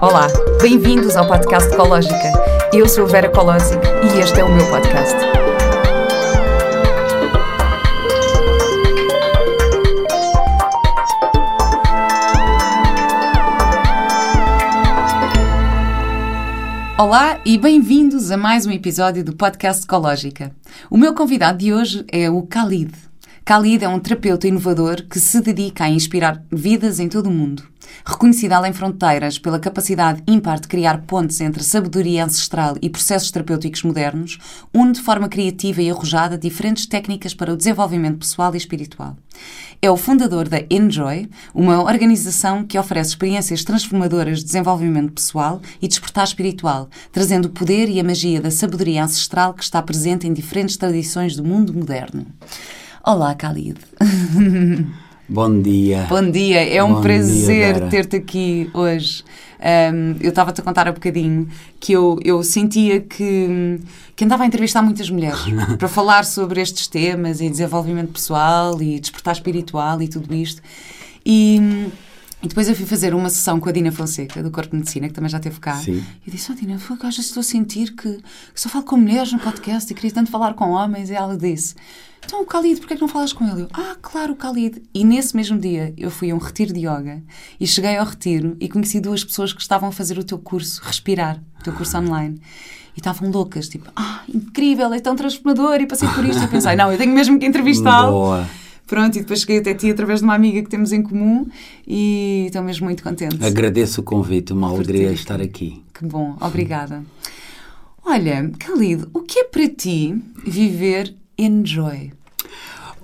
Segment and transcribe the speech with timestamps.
[0.00, 0.26] Olá,
[0.60, 2.32] bem-vindos ao podcast Ecológica.
[2.72, 5.14] Eu sou Vera Colosic e este é o meu podcast.
[16.98, 20.50] Olá e bem-vindos a mais um episódio do podcast Ecológica.
[20.90, 23.03] O meu convidado de hoje é o Khalid.
[23.46, 27.62] Khalid é um terapeuta inovador que se dedica a inspirar vidas em todo o mundo.
[28.02, 33.82] Reconhecido além fronteiras pela capacidade ímpar de criar pontes entre sabedoria ancestral e processos terapêuticos
[33.82, 34.38] modernos,
[34.72, 39.14] une de forma criativa e arrojada diferentes técnicas para o desenvolvimento pessoal e espiritual.
[39.82, 45.86] É o fundador da Enjoy, uma organização que oferece experiências transformadoras de desenvolvimento pessoal e
[45.86, 50.32] despertar espiritual, trazendo o poder e a magia da sabedoria ancestral que está presente em
[50.32, 52.24] diferentes tradições do mundo moderno.
[53.06, 53.76] Olá, Khalid.
[55.28, 56.06] Bom dia.
[56.08, 59.22] Bom dia, é um Bom prazer ter-te aqui hoje.
[59.60, 61.46] Um, eu estava-te a contar há bocadinho
[61.78, 63.78] que eu, eu sentia que,
[64.16, 65.40] que andava a entrevistar muitas mulheres
[65.78, 70.62] para falar sobre estes temas e desenvolvimento pessoal e despertar espiritual e tudo isto.
[71.26, 71.90] E,
[72.44, 75.08] e depois eu fui fazer uma sessão com a Dina Fonseca, do Corpo de Medicina,
[75.08, 75.76] que também já esteve cá.
[75.76, 76.04] Sim.
[76.26, 78.98] E eu disse, oh Dina, às vezes estou a sentir que, que só falo com
[78.98, 81.08] mulheres no podcast e queria tanto falar com homens.
[81.08, 81.74] E ela disse,
[82.22, 83.62] então o Khalid, porquê é que não falas com ele?
[83.62, 84.82] Eu, ah, claro, o Khalid.
[84.92, 87.22] E nesse mesmo dia eu fui a um retiro de yoga
[87.58, 90.82] e cheguei ao retiro e conheci duas pessoas que estavam a fazer o teu curso
[90.84, 92.38] Respirar, o teu curso online.
[92.94, 96.44] E estavam loucas, tipo, ah, incrível, é tão transformador e passei por isto.
[96.44, 98.46] E pensei, não, eu tenho mesmo que entrevistá-lo.
[98.86, 101.46] Pronto, e depois cheguei até ti através de uma amiga que temos em comum
[101.86, 103.42] e estou mesmo muito contente.
[103.42, 105.82] Agradeço o convite, uma alegria estar aqui.
[105.92, 107.02] Que bom, obrigada.
[108.04, 110.14] Olha, Khalid, o que é para ti
[110.46, 112.12] viver enjoy?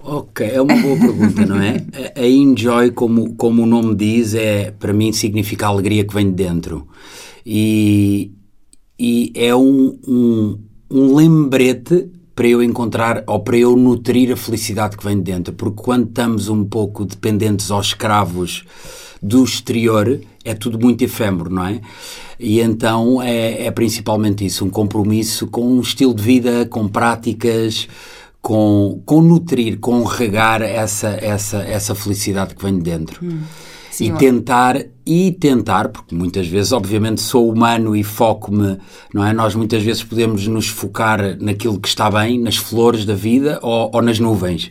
[0.02, 1.84] Ok, é uma boa pergunta, não é?
[2.16, 6.14] A a enjoy, como, como o nome diz, é para mim significa a alegria que
[6.14, 6.86] vem de dentro.
[7.44, 8.32] E,
[8.98, 10.58] e é um, um,
[10.90, 15.52] um lembrete para eu encontrar ou para eu nutrir a felicidade que vem de dentro.
[15.52, 18.64] Porque quando estamos um pouco dependentes aos escravos
[19.22, 21.80] do exterior, é tudo muito efêmero, não é?
[22.38, 27.86] E então é, é principalmente isso, um compromisso com um estilo de vida, com práticas,
[28.40, 33.22] com, com nutrir, com regar essa, essa, essa felicidade que vem de dentro.
[33.90, 38.78] Sim, e tentar, e tentar, porque muitas vezes, obviamente, sou humano e foco-me,
[39.12, 39.32] não é?
[39.32, 43.90] Nós muitas vezes podemos nos focar naquilo que está bem, nas flores da vida ou,
[43.92, 44.70] ou nas nuvens.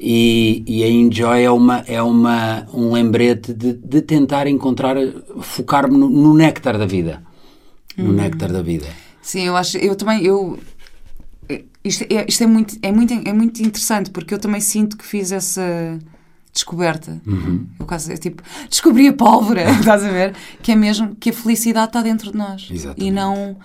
[0.00, 4.96] E, e a Enjoy é, uma, é uma, um lembrete de, de tentar encontrar,
[5.40, 7.22] focar-me no, no néctar da vida.
[7.96, 8.86] No néctar da vida.
[9.22, 10.58] Sim, eu acho, eu também, eu
[11.84, 15.04] isto, é, isto é, muito, é, muito, é muito interessante porque eu também sinto que
[15.04, 15.98] fiz essa
[16.56, 17.20] descoberta.
[17.78, 20.34] Eu quase, é tipo, descobri a pólvora, estás a ver?
[20.62, 23.06] Que é mesmo que a felicidade está dentro de nós Exatamente.
[23.06, 23.56] e não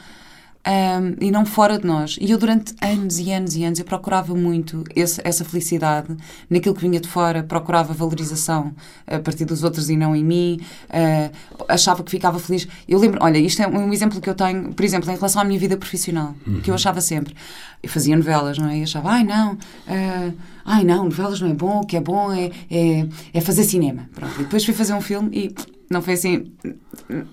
[0.63, 2.17] ahm, e não fora de nós.
[2.22, 6.16] E eu durante anos e anos e anos eu procurava muito esse- essa felicidade
[6.49, 8.73] naquilo que vinha de fora, procurava valorização
[9.07, 11.31] a partir dos outros e não em mim, ah,
[11.67, 12.67] achava que ficava feliz.
[12.88, 15.45] Eu lembro, olha, isto é um exemplo que eu tenho, por exemplo, em relação à
[15.45, 17.35] minha vida profissional, que eu achava sempre.
[17.81, 18.77] Eu fazia novelas, não é?
[18.79, 19.57] E achava, ai não,
[19.88, 20.31] ah,
[20.66, 24.07] ai não, novelas não é bom, o que é bom é, é, é fazer cinema.
[24.13, 24.35] Pronto.
[24.39, 25.55] E depois fui fazer um filme e
[25.91, 26.52] não foi assim,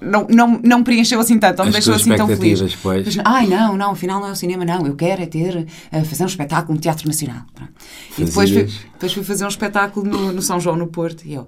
[0.01, 2.61] não, não, não me preencheu assim tanto, não me deixou assim tão feliz.
[2.83, 3.05] pois.
[3.05, 4.87] Depois, Ai, não, não, afinal não é o cinema, não.
[4.87, 7.43] Eu quero é ter, eh, fazer um espetáculo no Teatro Nacional.
[7.55, 7.73] Pronto.
[8.19, 11.25] E depois fui, depois fui fazer um espetáculo no, no São João, no Porto.
[11.25, 11.47] E eu.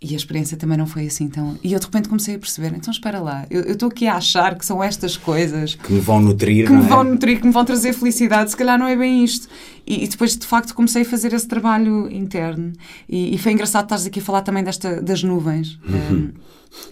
[0.00, 1.58] E a experiência também não foi assim tão.
[1.64, 4.54] E eu de repente comecei a perceber: então espera lá, eu estou aqui a achar
[4.54, 6.86] que são estas coisas Que me vão nutrir, que me é?
[6.86, 9.48] vão nutrir, que me vão trazer felicidade, se calhar não é bem isto.
[9.86, 12.74] E, e depois, de facto, comecei a fazer esse trabalho interno.
[13.08, 15.78] E, e foi engraçado estares aqui a falar também desta, das nuvens.
[15.88, 16.16] Uhum.
[16.16, 16.32] um,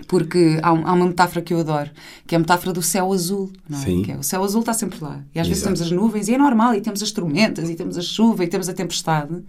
[0.08, 1.90] porque há, um- há uma metáfora que eu adoro,
[2.26, 3.52] que é a metáfora do céu azul.
[3.68, 3.82] Não é?
[3.82, 4.02] Sim.
[4.02, 5.20] Que é, o céu azul está sempre lá.
[5.34, 5.76] E às vezes Exato.
[5.76, 8.46] temos as nuvens, e é normal, e temos as tormentas, e temos a chuva, e
[8.46, 9.42] temos a tempestade.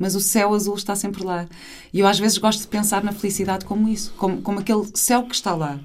[0.00, 1.46] Mas o céu azul está sempre lá.
[1.92, 5.24] E eu às vezes gosto de pensar na felicidade como isso, como, como aquele céu
[5.24, 5.78] que está lá.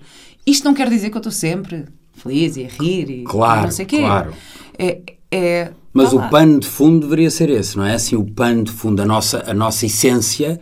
[0.47, 3.71] Isto não quer dizer que eu estou sempre feliz e a rir e Claro, não
[3.71, 3.99] sei o quê.
[3.99, 4.33] claro.
[4.79, 6.29] É, é, Mas está o lá.
[6.29, 7.95] pano de fundo deveria ser esse, não é?
[7.95, 10.61] Assim, o pano de fundo, a nossa, a nossa essência,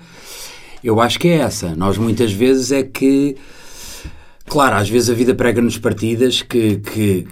[0.84, 1.76] eu acho que é essa.
[1.76, 3.36] Nós muitas vezes é que,
[4.48, 7.28] claro, às vezes a vida prega-nos partidas que, que,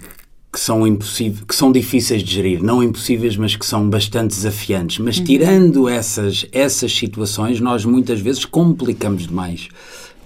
[0.52, 4.98] que são impossíveis, que são difíceis de gerir, não impossíveis, mas que são bastante desafiantes.
[4.98, 9.68] Mas tirando essas, essas situações, nós muitas vezes complicamos demais.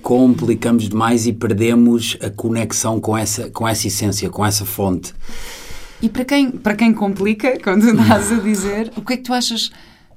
[0.02, 5.14] Complicamos demais e perdemos a conexão com essa, com essa essência, com essa fonte.
[6.02, 9.32] E para quem, para quem complica, quando estás a dizer, o que é que tu
[9.32, 9.70] achas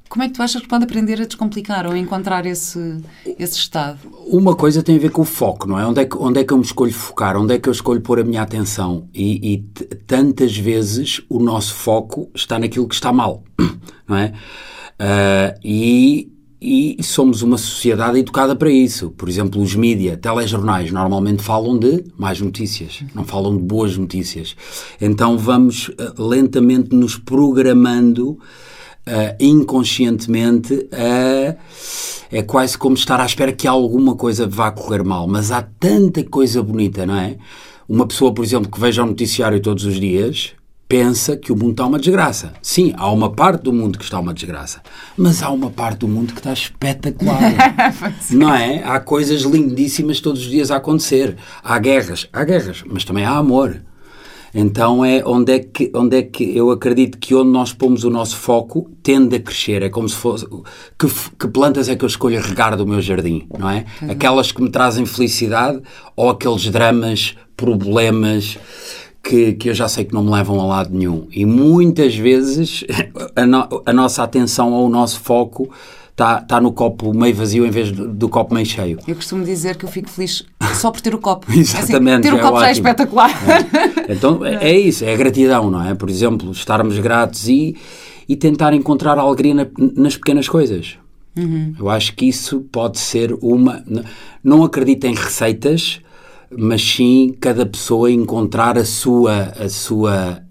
[0.10, 2.98] Como é que tu achas que pode aprender a descomplicar ou encontrar esse,
[3.38, 4.00] esse estado?
[4.26, 5.86] Uma coisa tem a ver com o foco, não é?
[5.86, 7.38] Onde é que, onde é que eu me escolho focar?
[7.38, 9.08] Onde é que eu escolho pôr a minha atenção?
[9.14, 9.58] E, e
[10.08, 13.44] tantas vezes o nosso foco está naquilo que está mal,
[14.10, 14.34] não é?
[15.00, 19.12] Uh, e, e somos uma sociedade educada para isso.
[19.12, 24.56] Por exemplo, os mídia, telejornais, normalmente falam de mais notícias, não falam de boas notícias.
[25.00, 28.40] Então vamos uh, lentamente nos programando
[29.10, 31.58] uh, inconscientemente, uh,
[32.32, 35.28] é quase como estar à espera que alguma coisa vá correr mal.
[35.28, 37.38] Mas há tanta coisa bonita, não é?
[37.88, 40.54] Uma pessoa, por exemplo, que veja o noticiário todos os dias,
[40.88, 42.54] pensa que o mundo está uma desgraça.
[42.62, 44.82] Sim, há uma parte do mundo que está uma desgraça,
[45.18, 47.42] mas há uma parte do mundo que está espetacular.
[48.32, 48.84] não é?
[48.84, 51.36] Há coisas lindíssimas todos os dias a acontecer.
[51.64, 53.82] Há guerras, há guerras, mas também há amor.
[54.54, 58.10] Então é onde é que onde é que eu acredito que onde nós pomos o
[58.10, 59.84] nosso foco tende a crescer.
[59.84, 61.07] É como se fosse que,
[61.40, 63.86] que plantas é que eu escolho regar do meu jardim, não é?
[64.01, 64.12] Uhum.
[64.12, 65.81] Aquelas que me trazem felicidade
[66.16, 68.57] ou aqueles dramas, problemas
[69.24, 71.28] que, que eu já sei que não me levam a lado nenhum.
[71.31, 72.84] E muitas vezes
[73.36, 75.69] a, no, a nossa atenção ou o nosso foco
[76.19, 79.00] está, tá no copo meio vazio em vez do, do, copo meio cheio.
[79.07, 80.45] Eu costumo dizer que eu fico feliz
[80.75, 81.48] só por ter o copo.
[81.51, 82.27] Exatamente.
[82.27, 83.31] Assim, ter o copo é já é espetacular.
[84.10, 84.13] É.
[84.13, 85.95] Então é, é, isso, é a gratidão, não é?
[85.95, 87.75] Por exemplo, estarmos gratos e,
[88.27, 90.98] e tentar encontrar alegria na, nas pequenas coisas.
[91.38, 91.74] Uhum.
[91.80, 93.83] Eu acho que isso pode ser uma.
[94.44, 96.01] Não acredito em receitas,
[96.51, 100.42] mas sim cada pessoa encontrar a sua, a sua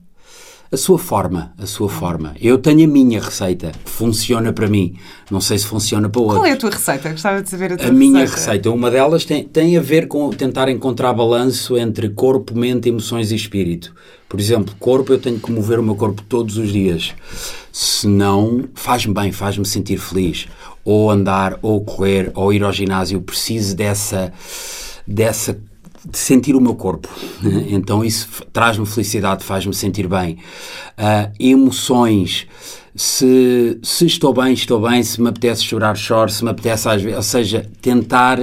[0.71, 2.35] a sua forma, a sua forma.
[2.41, 4.97] Eu tenho a minha receita, funciona para mim.
[5.31, 6.39] Não sei se funciona para outros.
[6.39, 7.11] Qual é a tua receita?
[7.11, 7.95] Gostava de saber a tua a receita.
[7.95, 12.55] A minha receita, uma delas tem, tem a ver com tentar encontrar balanço entre corpo,
[12.57, 13.95] mente, emoções e espírito.
[14.29, 17.15] Por exemplo, corpo, eu tenho que mover o meu corpo todos os dias.
[17.73, 20.49] Senão, faz-me bem, faz-me sentir feliz.
[20.85, 23.23] Ou andar, ou correr, ou ir ao ginásio.
[23.23, 24.33] Preciso dessa,
[25.07, 25.59] dessa
[26.11, 27.09] de sentir o meu corpo.
[27.69, 30.39] Então isso traz-me felicidade, faz-me sentir bem.
[30.99, 32.47] Uh, emoções.
[32.95, 35.03] Se, se estou bem, estou bem.
[35.03, 36.31] Se me apetece chorar, choro.
[36.31, 37.17] Se me apetece às vezes.
[37.17, 38.39] Ou seja, tentar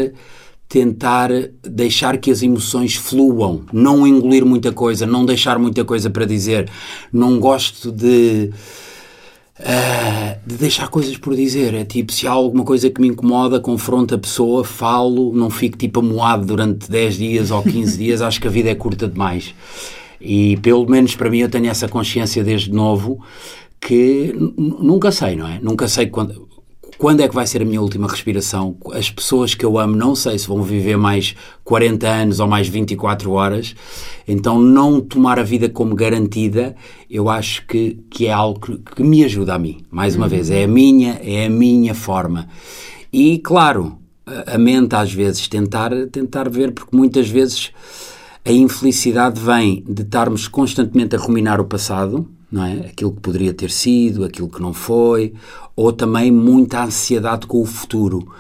[0.68, 1.30] tentar
[1.62, 6.70] deixar que as emoções fluam, não engolir muita coisa, não deixar muita coisa para dizer.
[7.14, 8.52] Não gosto de
[9.57, 11.74] Uh, de deixar coisas por dizer.
[11.74, 15.78] É tipo, se há alguma coisa que me incomoda, confronto a pessoa, falo, não fico
[15.78, 19.56] tipo amoado durante 10 dias ou 15 dias, acho que a vida é curta demais.
[20.19, 23.22] E pelo menos para mim eu tenho essa consciência desde novo
[23.80, 25.60] que nunca sei, não é?
[25.62, 26.45] Nunca sei quando
[26.98, 28.78] quando é que vai ser a minha última respiração?
[28.94, 32.68] As pessoas que eu amo não sei se vão viver mais 40 anos ou mais
[32.68, 33.76] 24 horas,
[34.28, 36.76] então não tomar a vida como garantida,
[37.10, 39.80] eu acho que, que é algo que, que me ajuda a mim.
[39.92, 40.30] Mais uma uhum.
[40.30, 42.48] vez, é a minha, é a minha forma.
[43.12, 47.72] E claro, a, mente às vezes tentar, tentar ver, porque muitas vezes
[48.44, 52.74] a infelicidade vem de estarmos constantemente a ruminar o passado, não é?
[52.88, 55.34] Aquilo que poderia ter sido, aquilo que não foi,
[55.75, 58.34] ou também muita ansiedade com o futuro.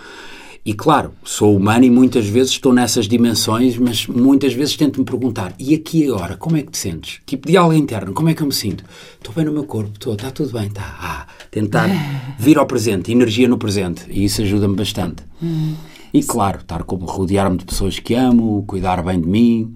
[0.65, 5.05] E claro, sou humano e muitas vezes estou nessas dimensões, mas muitas vezes tento me
[5.05, 7.19] perguntar: e aqui agora, como é que te sentes?
[7.25, 8.83] Tipo, diálogo interno, como é que eu me sinto?
[9.15, 10.97] Estou bem no meu corpo, estou, está tudo bem, está.
[10.99, 11.87] Ah, tentar
[12.39, 15.23] vir ao presente, energia no presente, e isso ajuda-me bastante.
[15.43, 15.75] Hum.
[16.13, 19.75] E claro, estar como rodear-me de pessoas que amo, cuidar bem de mim,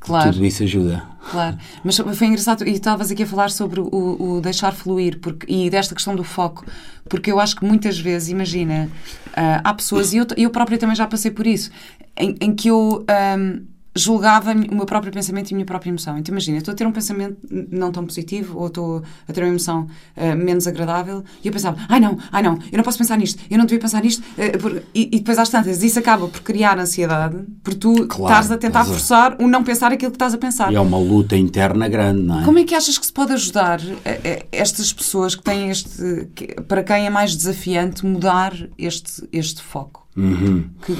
[0.00, 0.32] Claro.
[0.32, 1.02] Tudo isso ajuda.
[1.30, 1.58] Claro.
[1.84, 5.68] Mas foi engraçado, e estavas aqui a falar sobre o, o, deixar fluir porque, e
[5.68, 6.64] desta questão do foco,
[7.08, 8.88] porque eu acho que muitas vezes, imagina,
[9.28, 11.70] uh, há pessoas, e eu, eu própria também já passei por isso,
[12.16, 13.04] em, em que eu.
[13.38, 16.16] Um, julgava o meu próprio pensamento e a minha própria emoção.
[16.16, 19.48] Então imagina, estou a ter um pensamento não tão positivo ou estou a ter uma
[19.48, 19.86] emoção
[20.16, 23.42] uh, menos agradável e eu pensava, ai não, ai não, eu não posso pensar nisto,
[23.50, 24.22] eu não devia pensar nisto.
[24.38, 24.82] Uh, por...
[24.94, 28.56] e, e, depois às tantas, isso acaba por criar ansiedade, por tu claro, estás a
[28.56, 30.72] tentar forçar o não pensar aquilo que estás a pensar.
[30.72, 32.44] E é uma luta interna grande, não é?
[32.44, 36.46] Como é que achas que se pode ajudar uh, estas pessoas que têm este, que,
[36.62, 40.06] para quem é mais desafiante, mudar este, este foco?
[40.16, 40.68] Uhum.
[40.84, 40.92] Que,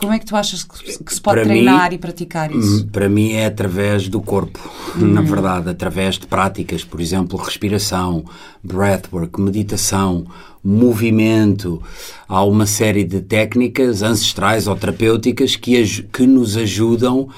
[0.00, 2.84] como é que tu achas que, que se pode para treinar mim, e praticar isso?
[2.84, 4.58] Hum, para mim é através do corpo,
[4.96, 5.06] uhum.
[5.06, 8.24] na verdade, através de práticas, por exemplo, respiração,
[8.64, 10.26] breathwork, meditação,
[10.64, 11.82] movimento.
[12.26, 17.28] Há uma série de técnicas ancestrais ou terapêuticas que, que nos ajudam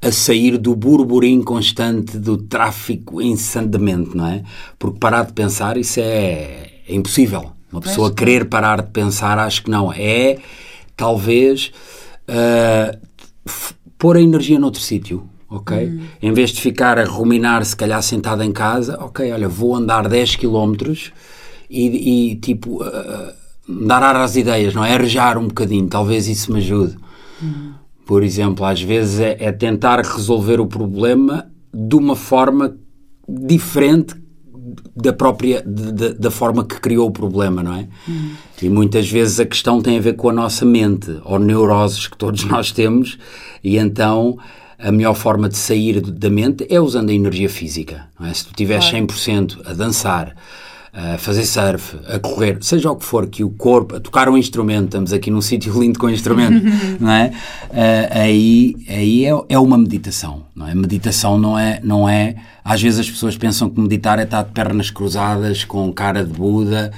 [0.00, 4.42] a sair do burburinho constante do tráfico incessantemente, não é?
[4.78, 7.52] Porque parar de pensar, isso é, é impossível.
[7.72, 9.92] Uma pessoa querer parar de pensar, acho que não.
[9.92, 10.38] É,
[10.96, 11.72] talvez
[12.28, 12.98] uh,
[13.98, 15.86] pôr a energia noutro sítio, ok?
[15.86, 16.00] Uhum.
[16.22, 20.08] Em vez de ficar a ruminar, se calhar sentado em casa, ok, olha, vou andar
[20.08, 20.74] 10 km
[21.70, 23.32] e, e tipo, uh,
[23.86, 24.92] dar ar às ideias, não é?
[24.92, 26.96] Arejar um bocadinho, talvez isso me ajude.
[28.06, 32.76] Por exemplo, às vezes é, é tentar resolver o problema de uma forma
[33.28, 34.14] diferente
[34.96, 37.88] da própria de, da forma que criou o problema, não é?
[38.08, 38.30] Hum.
[38.62, 42.16] E muitas vezes a questão tem a ver com a nossa mente ou neuroses que
[42.16, 43.18] todos nós temos
[43.62, 44.38] e então
[44.78, 48.06] a melhor forma de sair da mente é usando a energia física.
[48.20, 48.32] É?
[48.32, 49.06] Se tu estiveres claro.
[49.06, 50.34] 100% a dançar,
[50.94, 54.38] a fazer surf, a correr, seja o que for, que o corpo, a tocar um
[54.38, 56.64] instrumento, estamos aqui num sítio lindo com instrumento,
[57.00, 57.32] não é?
[57.64, 60.74] Uh, aí aí é, é, uma meditação, não é?
[60.74, 62.36] Meditação não é, não é.
[62.64, 66.32] Às vezes as pessoas pensam que meditar é estar de pernas cruzadas, com cara de
[66.32, 66.92] Buda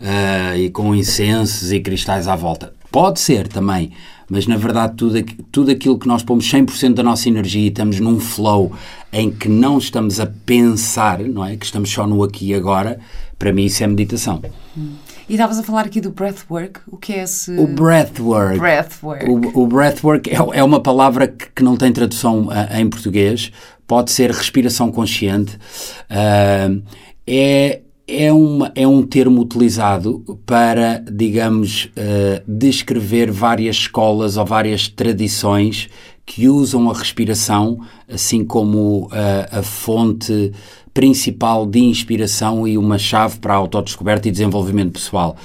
[0.00, 2.72] uh, e com incensos e cristais à volta.
[2.92, 3.92] Pode ser também,
[4.28, 7.98] mas na verdade tudo, tudo aquilo que nós pomos 100% da nossa energia e estamos
[7.98, 8.72] num flow
[9.12, 11.56] em que não estamos a pensar, não é?
[11.56, 12.98] Que estamos só no aqui e agora,
[13.40, 14.42] para mim isso é meditação.
[14.76, 14.92] Hum.
[15.26, 16.80] E estavas a falar aqui do breathwork.
[16.88, 17.52] O que é esse.
[17.52, 18.58] O breathwork.
[18.58, 19.24] breathwork.
[19.30, 23.50] O, o breathwork é, é uma palavra que, que não tem tradução uh, em português.
[23.86, 25.56] Pode ser respiração consciente.
[26.10, 26.82] Uh,
[27.26, 34.86] é, é, uma, é um termo utilizado para, digamos, uh, descrever várias escolas ou várias
[34.86, 35.88] tradições
[36.26, 39.08] que usam a respiração assim como
[39.50, 40.52] a fonte
[40.92, 45.36] principal de inspiração e uma chave para a autodescoberta e desenvolvimento pessoal.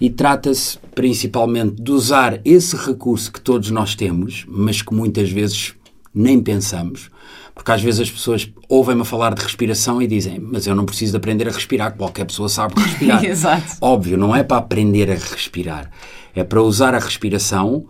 [0.00, 5.74] E trata-se principalmente de usar esse recurso que todos nós temos, mas que muitas vezes
[6.14, 7.10] nem pensamos.
[7.54, 11.12] Porque às vezes as pessoas ouvem-me falar de respiração e dizem, mas eu não preciso
[11.12, 13.22] de aprender a respirar, qualquer pessoa sabe respirar.
[13.24, 13.76] Exato.
[13.80, 15.90] Óbvio, não é para aprender a respirar,
[16.34, 17.86] é para usar a respiração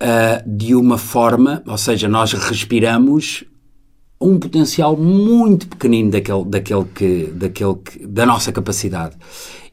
[0.00, 3.44] uh, de uma forma, ou seja, nós respiramos
[4.20, 9.16] um potencial muito pequenino daquele, daquele que, daquele que, da nossa capacidade.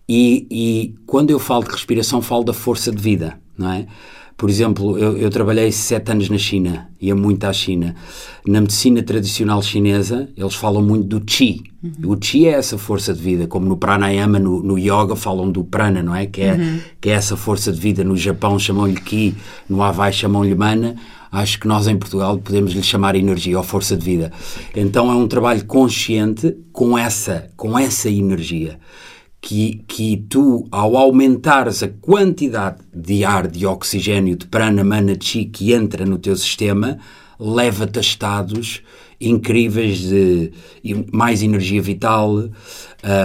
[0.07, 3.87] E, e quando eu falo de respiração, falo da força de vida, não é?
[4.37, 7.95] Por exemplo, eu, eu, trabalhei sete anos na China, ia muito à China.
[8.45, 11.63] Na medicina tradicional chinesa, eles falam muito do Qi.
[11.83, 12.11] Uhum.
[12.11, 15.63] O Qi é essa força de vida, como no Pranayama, no, no Yoga, falam do
[15.63, 16.27] Prana, não é?
[16.27, 16.79] Que é, uhum.
[17.01, 18.03] que é essa força de vida.
[18.03, 19.35] No Japão chamam-lhe Qi,
[19.67, 20.95] no Havaí chamam-lhe Mana.
[21.37, 24.31] Acho que nós em Portugal podemos lhe chamar energia ou força de vida.
[24.75, 28.79] Então é um trabalho consciente com essa, com essa energia
[29.39, 35.45] que, que tu, ao aumentares a quantidade de ar, de oxigênio, de prana, mana, chi
[35.45, 36.97] que entra no teu sistema,
[37.39, 38.81] leva-te a estados
[39.19, 40.51] incríveis de
[41.11, 42.51] mais energia vital, uh,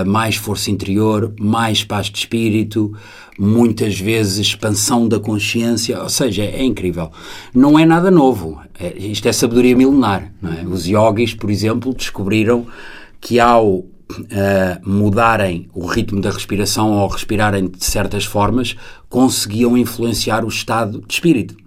[0.07, 2.93] mais força interior, mais paz de espírito,
[3.39, 7.11] muitas vezes expansão da consciência, ou seja, é incrível.
[7.55, 10.33] Não é nada novo, é, isto é sabedoria milenar.
[10.43, 10.67] É?
[10.67, 12.67] Os yogis, por exemplo, descobriram
[13.21, 13.87] que ao uh,
[14.85, 18.77] mudarem o ritmo da respiração ou respirarem de certas formas,
[19.09, 21.62] conseguiam influenciar o estado de espírito.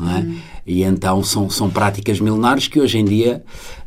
[0.00, 0.20] É?
[0.20, 0.36] Hum.
[0.66, 3.44] E então são, são práticas milenares que hoje em dia,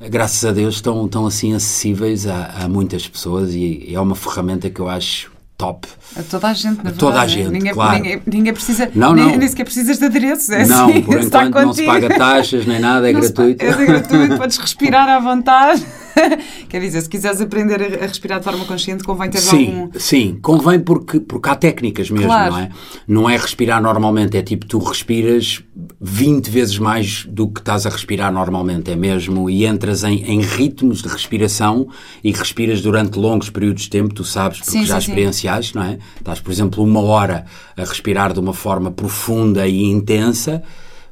[0.09, 4.15] graças a Deus, estão, estão assim acessíveis a, a muitas pessoas e, e é uma
[4.15, 5.88] ferramenta que eu acho top.
[6.15, 7.95] A toda a gente, na a toda a gente, ninguém, claro.
[7.95, 9.25] Ninguém, ninguém precisa, não, não.
[9.25, 10.50] Nem, nem sequer precisas de adereços.
[10.50, 13.63] É não, assim, por enquanto não se paga taxas nem nada, é não gratuito.
[13.63, 15.85] é gratuito, podes respirar à vontade.
[16.69, 19.89] Quer dizer, se quiseres aprender a respirar de forma consciente, convém ter sim, algum...
[20.00, 22.53] Sim, convém porque, porque há técnicas mesmo, claro.
[22.53, 22.69] não é?
[23.07, 25.63] Não é respirar normalmente, é tipo, tu respiras
[26.00, 30.41] 20 vezes mais do que estás a respirar normalmente, é mesmo, e entras em, em
[30.41, 31.88] ritmos de respiração
[32.24, 35.84] e respiras durante longos períodos de tempo, tu sabes, porque sim, já sim, experienciaste, não
[35.84, 35.98] é?
[36.17, 37.45] Estás, por exemplo, uma hora
[37.75, 40.63] a respirar de uma forma profunda e intensa,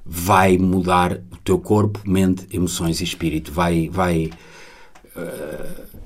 [0.06, 3.52] vai mudar o teu corpo, mente, emoções e espírito.
[3.52, 4.30] Vai, vai,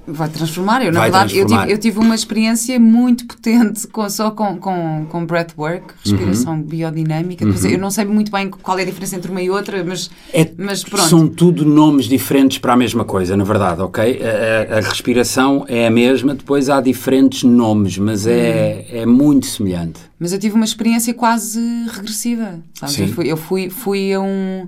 [0.09, 0.85] Vai transformar.
[0.85, 1.37] Eu, na Vai verdade.
[1.37, 6.53] Eu, tive, eu tive uma experiência muito potente com, só com, com, com breathwork, respiração
[6.53, 6.61] uhum.
[6.61, 7.45] biodinâmica.
[7.45, 7.69] Uhum.
[7.69, 10.49] Eu não sei muito bem qual é a diferença entre uma e outra, mas, é,
[10.57, 11.09] mas pronto.
[11.09, 14.21] São tudo nomes diferentes para a mesma coisa, na verdade, ok?
[14.21, 18.99] A, a, a respiração é a mesma, depois há diferentes nomes, mas é, uhum.
[19.01, 19.99] é muito semelhante.
[20.17, 21.59] Mas eu tive uma experiência quase
[21.91, 22.59] regressiva.
[22.73, 22.97] Sabes?
[22.97, 24.67] Eu, fui, eu fui, fui a um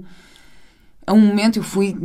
[1.09, 1.97] a um momento eu fui,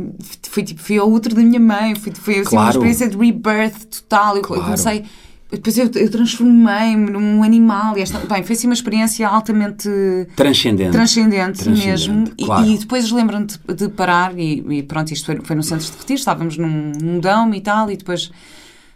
[0.49, 2.65] fui, tipo, fui ao útero da minha mãe, fui, foi assim, claro.
[2.65, 4.35] uma experiência de rebirth total.
[4.35, 4.61] Eu, claro.
[4.61, 5.05] eu comecei.
[5.51, 7.95] Depois eu, eu transformei-me num animal.
[7.99, 9.87] E esta, bem, foi assim uma experiência altamente
[10.35, 12.23] transcendente, transcendente, transcendente mesmo.
[12.43, 12.65] Claro.
[12.65, 15.85] E, e, depois lembro-me de, de, parar, e, e, pronto, isto foi, foi no centro
[15.85, 18.31] de retiro, estávamos num, num dome e tal, e depois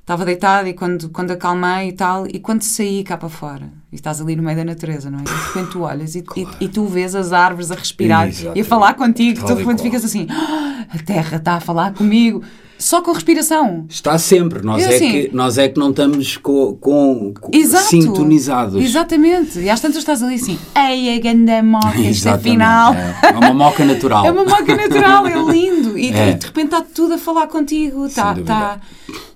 [0.02, 3.96] estava deitada e quando, quando acalmei e tal, e quando saí cá para fora, e
[3.96, 5.22] estás ali no meio da natureza, não é?
[5.22, 6.50] E de repente tu olhas e, claro.
[6.60, 8.58] e, e tu vês as árvores a respirar Exatamente.
[8.58, 11.60] e a falar contigo, e tu de repente ficas assim, ah, a terra está a
[11.60, 12.44] falar comigo.
[12.82, 13.86] Só com respiração.
[13.90, 14.64] Está sempre.
[14.64, 17.84] Nós, Eu, é, assim- que, nós é que não estamos com, com- com- Exato.
[17.90, 18.82] sintonizados.
[18.82, 19.60] Exatamente.
[19.60, 22.94] E às tantas estás ali assim, ei, a ganda moca, isto é final.
[22.94, 24.26] É, é uma moca natural.
[24.26, 25.98] É uma moca natural, é lindo.
[25.98, 26.30] E, É.
[26.30, 28.08] e de repente está tudo a falar contigo.
[28.08, 28.80] Tá, tá,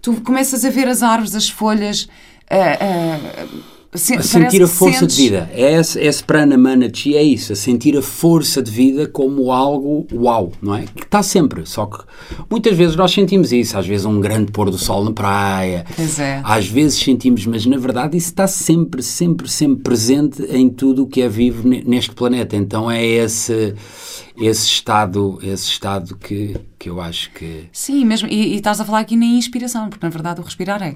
[0.01, 2.07] tu começas a ver as árvores, as folhas.
[2.49, 3.45] ah, ah,
[3.95, 5.49] se- sentir a força sentes- de vida.
[5.53, 7.53] É esse, esse prana mana chi, é isso.
[7.53, 10.83] A sentir a força de vida como algo uau, não é?
[10.95, 11.61] Que está sempre.
[11.65, 11.99] Só que
[12.49, 13.77] muitas vezes nós sentimos isso.
[13.77, 15.85] Às vezes um grande pôr do sol na praia.
[16.19, 16.41] É.
[16.43, 21.07] Às vezes sentimos, mas na verdade isso está sempre, sempre, sempre presente em tudo o
[21.07, 22.55] que é vivo ne- neste planeta.
[22.55, 23.73] Então é esse,
[24.37, 27.65] esse estado, esse estado que, que eu acho que.
[27.71, 28.27] Sim, mesmo.
[28.29, 30.95] E, e estás a falar aqui na inspiração, porque na verdade o respirar é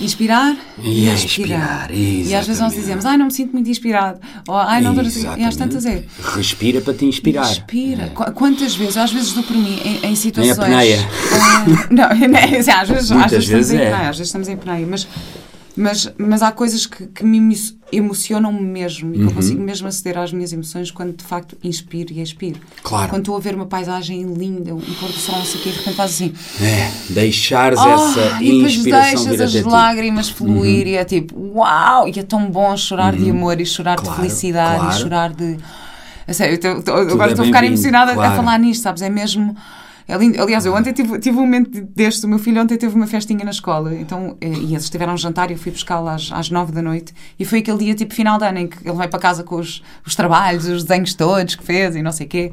[0.00, 1.90] inspirar E expirar.
[1.90, 4.20] expirar, E às vezes nós dizemos, ai, não me sinto muito inspirado.
[4.46, 5.26] Ou, ai, não assim.
[5.36, 6.04] E às tantas é.
[6.34, 7.46] Respira para te inspirar.
[7.46, 8.04] Respira.
[8.04, 8.08] É.
[8.10, 8.96] Qu- Quantas vezes?
[8.96, 10.58] Às vezes dou por mim em, em situações.
[10.58, 10.98] apneia.
[11.32, 13.88] Ah, não, não, às vezes, às vezes, estamos vezes em é.
[13.88, 15.08] apneia, às vezes estamos em apneia, mas,
[15.78, 17.54] mas, mas há coisas que, que me emo-
[17.92, 19.28] emocionam mesmo e que Uhum.
[19.28, 22.60] eu consigo mesmo aceder às minhas emoções quando de facto inspiro e expiro.
[22.82, 23.08] Claro.
[23.10, 25.70] Quando estou a ver uma paisagem linda, um pôr do sol, não sei o quê,
[25.70, 26.32] de repente faz assim.
[26.60, 29.64] É, deixares "Ah", essa e depois inspiração deixas vir as até ti.
[29.64, 29.70] Uhum.
[29.72, 32.08] lágrimas fluir e é tipo, uau!
[32.08, 34.96] E é tão bom chorar de amor e chorar Claro, de felicidade claro.
[34.96, 35.56] e chorar de.
[36.26, 38.36] A sério, eu tô- tô- agora é estou a ficar emocionada a claro.
[38.36, 39.00] falar nisto, sabes?
[39.02, 39.56] É mesmo.
[40.10, 40.40] É lindo.
[40.42, 42.24] Aliás, eu ontem tive, tive um momento deste.
[42.24, 43.94] O meu filho ontem teve uma festinha na escola.
[43.94, 46.80] Então, eh, e eles tiveram um jantar e eu fui buscá-lo às, às nove da
[46.80, 47.12] noite.
[47.38, 49.56] E foi aquele dia tipo final de ano em que ele vai para casa com
[49.56, 52.52] os, os trabalhos, os desenhos todos que fez e não sei o quê.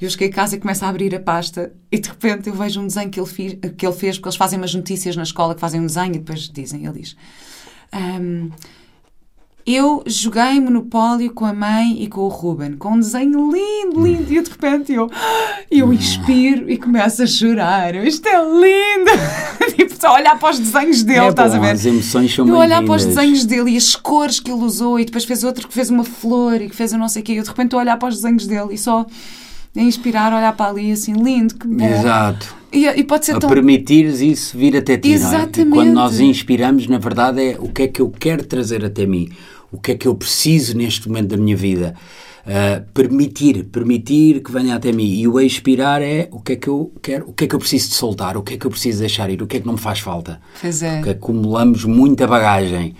[0.00, 2.54] E eu cheguei a casa e começo a abrir a pasta e de repente eu
[2.56, 5.22] vejo um desenho que ele, fi- que ele fez, porque eles fazem umas notícias na
[5.22, 7.16] escola que fazem um desenho e depois dizem, ele diz.
[7.92, 8.50] "Ahm,
[9.66, 14.32] eu joguei Monopólio com a mãe e com o Ruben, com um desenho lindo, lindo,
[14.32, 15.08] e eu de repente eu,
[15.70, 17.94] eu inspiro e começo a chorar.
[17.94, 19.10] Isto é lindo!
[19.76, 21.70] tipo, só olhar para os desenhos dele, É estás a ver?
[21.70, 24.98] as emoções são Eu olhar para os desenhos dele e as cores que ele usou,
[24.98, 27.24] e depois fez outro que fez uma flor e que fez um não sei o
[27.24, 27.32] quê.
[27.32, 29.06] Eu de repente estou a olhar para os desenhos dele e só
[29.74, 31.84] inspirar, olhar para ali assim, lindo, que bom.
[31.84, 32.54] Exato.
[32.72, 33.50] E, e pode ser A tão.
[33.50, 35.16] permitires isso vir até ti, não é?
[35.16, 35.70] Exatamente.
[35.70, 39.28] quando nós inspiramos, na verdade, é o que é que eu quero trazer até mim,
[39.70, 41.94] o que é que eu preciso neste momento da minha vida.
[42.44, 45.14] Uh, permitir, permitir que venha até mim.
[45.14, 47.58] E o expirar é o que é que eu quero, o que é que eu
[47.60, 49.66] preciso de soltar, o que é que eu preciso deixar ir, o que é que
[49.66, 50.40] não me faz falta.
[50.60, 50.96] Pois é.
[50.96, 52.96] Porque acumulamos muita bagagem.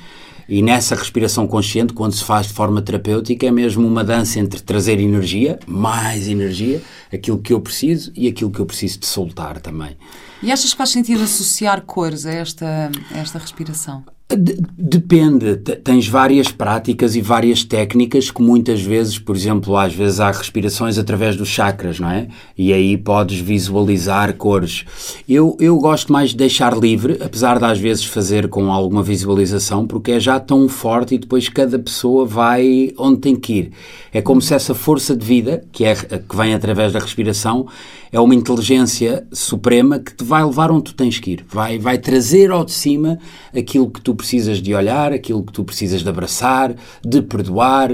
[0.53, 4.61] E nessa respiração consciente, quando se faz de forma terapêutica, é mesmo uma dança entre
[4.61, 9.63] trazer energia, mais energia, aquilo que eu preciso e aquilo que eu preciso de soltar
[9.63, 9.97] também.
[10.43, 14.05] E achas que faz sentido associar cores a esta, a esta respiração?
[14.37, 20.21] De- Depende, tens várias práticas e várias técnicas que muitas vezes, por exemplo, às vezes
[20.21, 22.29] há respirações através dos chakras, não é?
[22.59, 24.85] E aí podes visualizar cores.
[25.29, 29.87] Eu, eu gosto mais de deixar livre, apesar de às vezes fazer com alguma visualização,
[29.87, 33.73] porque é já tão forte e depois cada pessoa vai onde tem que ir.
[34.13, 37.67] É como se essa força de vida, que, é, que vem através da respiração,
[38.13, 41.47] é uma inteligência suprema que te vai levar onde tu tens que ir.
[41.49, 43.19] Vai, vai trazer ao de cima
[43.57, 47.91] aquilo que tu precisas de olhar, aquilo que tu precisas de abraçar, de perdoar,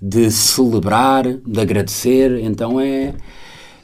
[0.00, 2.40] de celebrar, de agradecer.
[2.42, 3.12] Então é,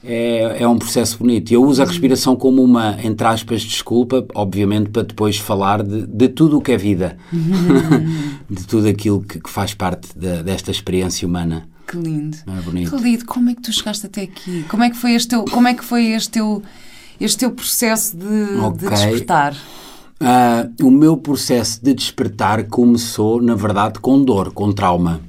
[0.03, 1.53] é, é um processo bonito.
[1.53, 6.29] Eu uso a respiração como uma, entre aspas, desculpa, obviamente, para depois falar de, de
[6.29, 7.19] tudo o que é vida,
[8.49, 11.69] de tudo aquilo que, que faz parte da- desta experiência humana.
[11.95, 12.37] Que lindo.
[12.47, 12.97] Não é bonito?
[12.97, 13.25] Que lindo.
[13.25, 14.65] Como é que tu chegaste até aqui?
[14.69, 16.63] Como é que foi este teu, como é que foi este teu,
[17.21, 18.89] este teu processo de, de Ok.
[18.91, 19.57] despertar?
[20.21, 25.21] Ah, o meu processo de despertar começou, na verdade, com dor, com trauma.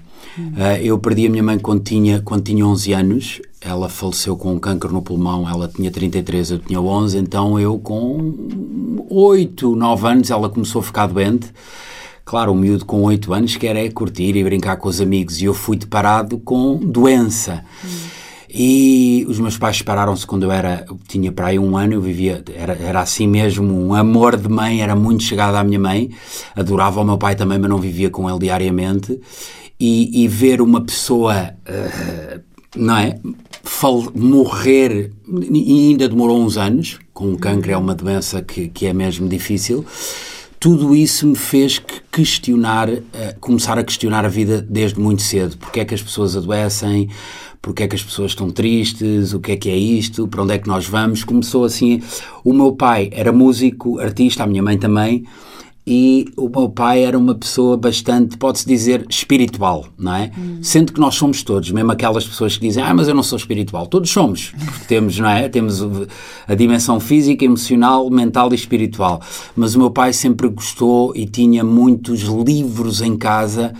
[0.58, 3.41] Ah, eu perdi a minha mãe quando tinha, quando tinha 11 anos.
[3.62, 5.47] Ela faleceu com um câncer no pulmão.
[5.49, 7.17] Ela tinha 33, eu tinha 11.
[7.17, 11.47] Então, eu com 8, 9 anos, ela começou a ficar doente.
[12.25, 15.39] Claro, um miúdo com 8 anos quer é curtir e brincar com os amigos.
[15.41, 17.63] E eu fui deparado com doença.
[18.57, 22.01] E os meus pais separaram-se quando eu era, eu tinha para aí um ano, eu
[22.01, 26.09] vivia, era, era assim mesmo, um amor de mãe, era muito chegado à minha mãe,
[26.55, 29.19] adorava o meu pai também, mas não vivia com ele diariamente.
[29.79, 32.39] E, e ver uma pessoa, eh,
[32.77, 33.19] não é,
[33.61, 35.11] fal- morrer,
[35.51, 39.27] e ainda demorou uns anos, com o cancro é uma doença que, que é mesmo
[39.27, 39.85] difícil,
[40.59, 45.57] tudo isso me fez que questionar, eh, começar a questionar a vida desde muito cedo.
[45.57, 47.09] Porque é que as pessoas adoecem?
[47.61, 49.33] Porque é que as pessoas estão tristes?
[49.33, 50.27] O que é que é isto?
[50.27, 51.23] Para onde é que nós vamos?
[51.23, 52.01] Começou assim.
[52.43, 55.25] O meu pai era músico, artista, a minha mãe também.
[55.87, 60.31] E o meu pai era uma pessoa bastante, pode-se dizer, espiritual, não é?
[60.37, 60.57] Hum.
[60.61, 63.37] Sendo que nós somos todos, mesmo aquelas pessoas que dizem, ah, mas eu não sou
[63.37, 65.47] espiritual, todos somos, porque temos, não é?
[65.47, 65.81] Temos
[66.47, 69.21] a dimensão física, emocional, mental e espiritual.
[69.55, 73.71] Mas o meu pai sempre gostou e tinha muitos livros em casa,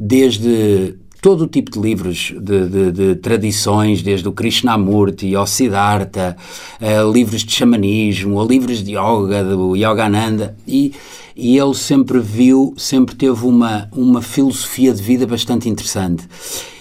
[0.00, 6.36] desde todo o tipo de livros de, de, de tradições, desde o Krishnamurti ao Siddhartha,
[6.80, 10.92] uh, livros de xamanismo, a livros de yoga, do Yogananda, e,
[11.36, 16.28] e ele sempre viu, sempre teve uma, uma filosofia de vida bastante interessante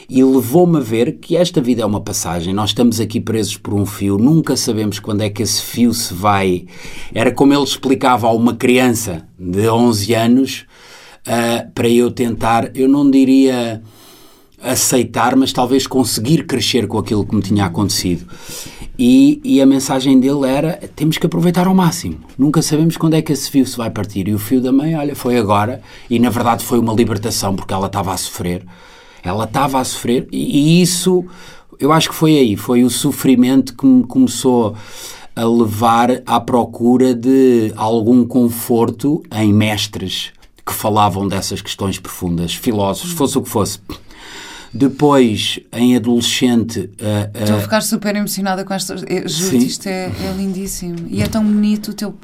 [0.09, 2.51] e levou-me a ver que esta vida é uma passagem.
[2.51, 6.15] Nós estamos aqui presos por um fio, nunca sabemos quando é que esse fio se
[6.15, 6.65] vai.
[7.13, 10.65] Era como ele explicava a uma criança de 11 anos
[11.27, 13.83] uh, para eu tentar, eu não diria
[14.63, 18.25] aceitar, mas talvez conseguir crescer com aquilo que me tinha acontecido.
[18.97, 22.17] E, e, a mensagem dele era: temos que aproveitar ao máximo.
[22.37, 24.27] Nunca sabemos quando é que esse fio se vai partir.
[24.27, 25.81] E o fio da mãe, olha, foi agora.
[26.09, 28.63] E na verdade foi uma libertação, porque ela estava a sofrer.
[29.23, 31.25] Ela estava a sofrer, e, e isso
[31.79, 32.55] eu acho que foi aí.
[32.55, 34.75] Foi o sofrimento que me começou
[35.35, 40.31] a levar à procura de algum conforto em mestres
[40.65, 43.79] que falavam dessas questões profundas, filósofos, fosse o que fosse.
[44.73, 46.79] Depois, em adolescente.
[46.79, 48.95] Uh, Estou a ficar super emocionada com esta.
[48.97, 51.07] Juro isto é, é, lindíssimo.
[51.09, 52.15] E é tão bonito o teu.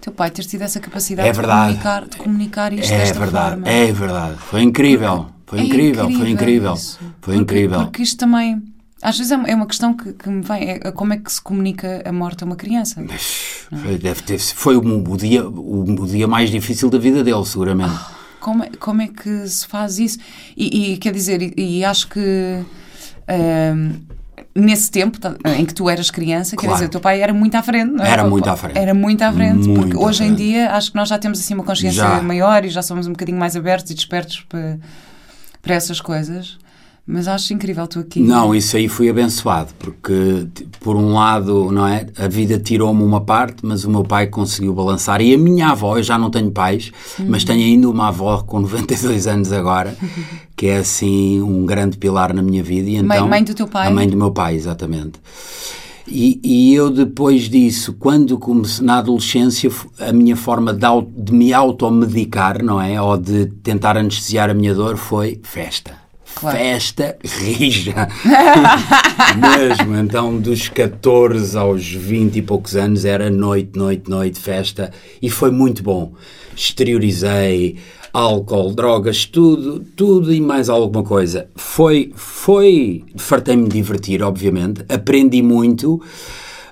[0.00, 3.50] Teu pai ter tido essa capacidade é de, comunicar, de comunicar isto é desta verdade,
[3.50, 3.68] forma.
[3.68, 6.98] É verdade, foi incrível, foi é incrível, incrível, foi incrível, isso.
[7.20, 7.78] foi incrível.
[7.78, 8.60] Porque, porque isto também,
[9.00, 12.02] às vezes é uma questão que, que me vem, é como é que se comunica
[12.04, 13.00] a morte a uma criança?
[13.80, 17.46] Foi, deve ter, foi o, o, dia, o, o dia mais difícil da vida dele,
[17.46, 17.94] seguramente.
[17.94, 20.18] Oh como, é, como é que se faz isso?
[20.56, 24.00] E, e quer dizer, e, e acho que uh,
[24.54, 25.18] nesse tempo
[25.56, 26.68] em que tu eras criança, claro.
[26.68, 28.10] quer dizer, o teu pai era muito à frente, não é?
[28.10, 28.78] Era muito à frente.
[28.78, 30.32] Era muito à frente, muito porque hoje frente.
[30.32, 32.20] em dia acho que nós já temos assim uma consciência já.
[32.20, 34.78] maior e já somos um bocadinho mais abertos e despertos para,
[35.62, 36.58] para essas coisas.
[37.04, 38.20] Mas acho incrível tu aqui.
[38.20, 40.46] Não, isso aí fui abençoado, porque
[40.80, 42.06] por um lado, não é?
[42.16, 45.20] A vida tirou-me uma parte, mas o meu pai conseguiu balançar.
[45.20, 47.26] E a minha avó, eu já não tenho pais, uhum.
[47.28, 49.96] mas tenho ainda uma avó com 92 anos agora,
[50.56, 52.88] que é assim um grande pilar na minha vida.
[52.88, 53.88] E então, mãe, mãe do teu pai?
[53.88, 55.18] A mãe do meu pai, exatamente.
[56.06, 60.86] E, e, eu depois disso, quando comecei na adolescência, a minha forma de,
[61.16, 63.00] de me automedicar, não é?
[63.00, 66.01] Ou de tentar anestesiar a minha dor foi festa.
[66.34, 66.56] Claro.
[66.56, 68.08] Festa rija.
[69.36, 69.96] Mesmo.
[69.96, 74.92] Então, dos 14 aos 20 e poucos anos, era noite, noite, noite, festa.
[75.20, 76.12] E foi muito bom.
[76.54, 77.76] Exteriorizei
[78.12, 81.48] álcool, drogas, tudo, tudo e mais alguma coisa.
[81.54, 84.84] Foi, foi, fartei-me divertir, obviamente.
[84.88, 86.02] Aprendi muito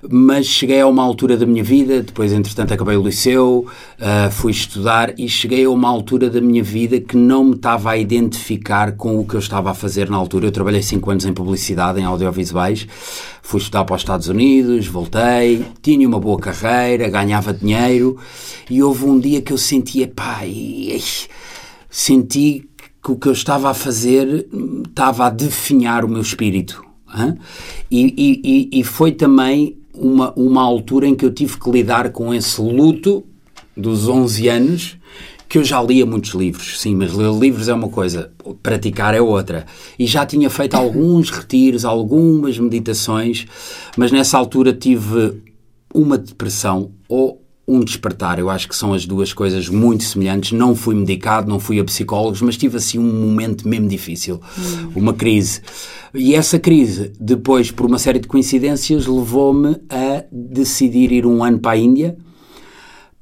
[0.08, 3.66] mas cheguei a uma altura da minha vida, depois entretanto acabei o liceu,
[3.98, 7.90] uh, fui estudar e cheguei a uma altura da minha vida que não me estava
[7.90, 10.46] a identificar com o que eu estava a fazer na altura.
[10.46, 12.86] Eu trabalhei 5 anos em publicidade, em audiovisuais,
[13.42, 18.16] fui estudar para os Estados Unidos, voltei, tinha uma boa carreira, ganhava dinheiro
[18.70, 20.40] e houve um dia que eu sentia, pá,
[21.90, 22.68] senti
[23.02, 24.46] que o que eu estava a fazer
[24.86, 26.84] estava a definhar o meu espírito.
[27.90, 32.32] E, e, e, foi também uma, uma altura em que eu tive que lidar com
[32.32, 33.22] esse luto
[33.76, 34.96] dos 11 anos,
[35.48, 38.32] que eu já lia muitos livros, sim, mas ler livros é uma coisa,
[38.62, 39.66] praticar é outra.
[39.98, 43.46] E já tinha feito alguns retiros, algumas meditações,
[43.96, 45.42] mas nessa altura tive
[45.92, 48.38] uma depressão ou um despertar.
[48.38, 50.52] Eu acho que são as duas coisas muito semelhantes.
[50.52, 54.92] Não fui medicado, não fui a psicólogos, mas tive assim um momento mesmo difícil, hum.
[54.96, 55.60] uma crise.
[56.14, 61.60] E essa crise, depois, por uma série de coincidências, levou-me a decidir ir um ano
[61.60, 62.16] para a Índia,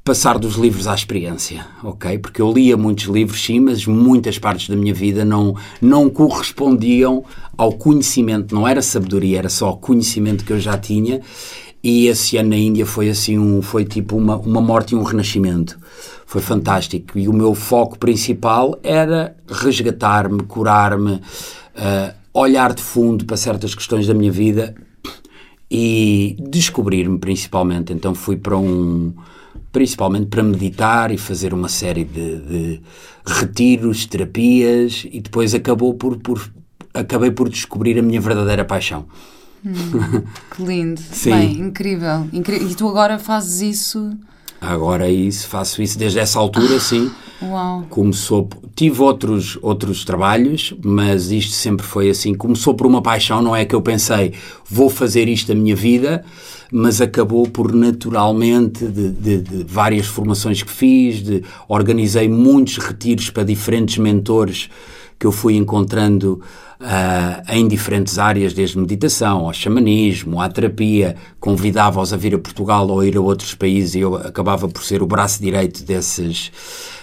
[0.08, 2.16] passar dos livros à experiência, ok?
[2.16, 7.22] Porque eu lia muitos livros, sim, mas muitas partes da minha vida não, não correspondiam
[7.58, 11.20] ao conhecimento, não era sabedoria, era só conhecimento que eu já tinha.
[11.88, 15.02] E esse ano na Índia foi assim um, foi tipo uma, uma morte e um
[15.02, 15.78] renascimento.
[16.26, 17.18] Foi fantástico.
[17.18, 24.06] E o meu foco principal era resgatar-me, curar-me, uh, olhar de fundo para certas questões
[24.06, 24.74] da minha vida
[25.70, 27.90] e descobrir-me principalmente.
[27.90, 29.14] Então fui para um.
[29.72, 32.80] principalmente para meditar e fazer uma série de, de
[33.24, 36.52] retiros, terapias e depois acabou por, por,
[36.92, 39.06] acabei por descobrir a minha verdadeira paixão.
[39.64, 40.22] Hum,
[40.54, 41.00] que lindo.
[41.12, 41.30] Sim.
[41.30, 42.68] Bem, incrível, incrível.
[42.68, 44.16] E tu agora fazes isso?
[44.60, 47.86] Agora é isso, faço isso desde essa altura, sim Uau.
[47.88, 52.34] Começou, tive outros, outros trabalhos, mas isto sempre foi assim.
[52.34, 54.32] Começou por uma paixão, não é que eu pensei,
[54.68, 56.24] vou fazer isto a minha vida,
[56.72, 63.30] mas acabou por naturalmente, de, de, de várias formações que fiz, de, organizei muitos retiros
[63.30, 64.68] para diferentes mentores
[65.18, 66.40] que eu fui encontrando
[66.80, 72.88] uh, em diferentes áreas, desde meditação, ao xamanismo, à terapia, convidava-os a vir a Portugal
[72.88, 76.52] ou a ir a outros países e eu acabava por ser o braço direito desses,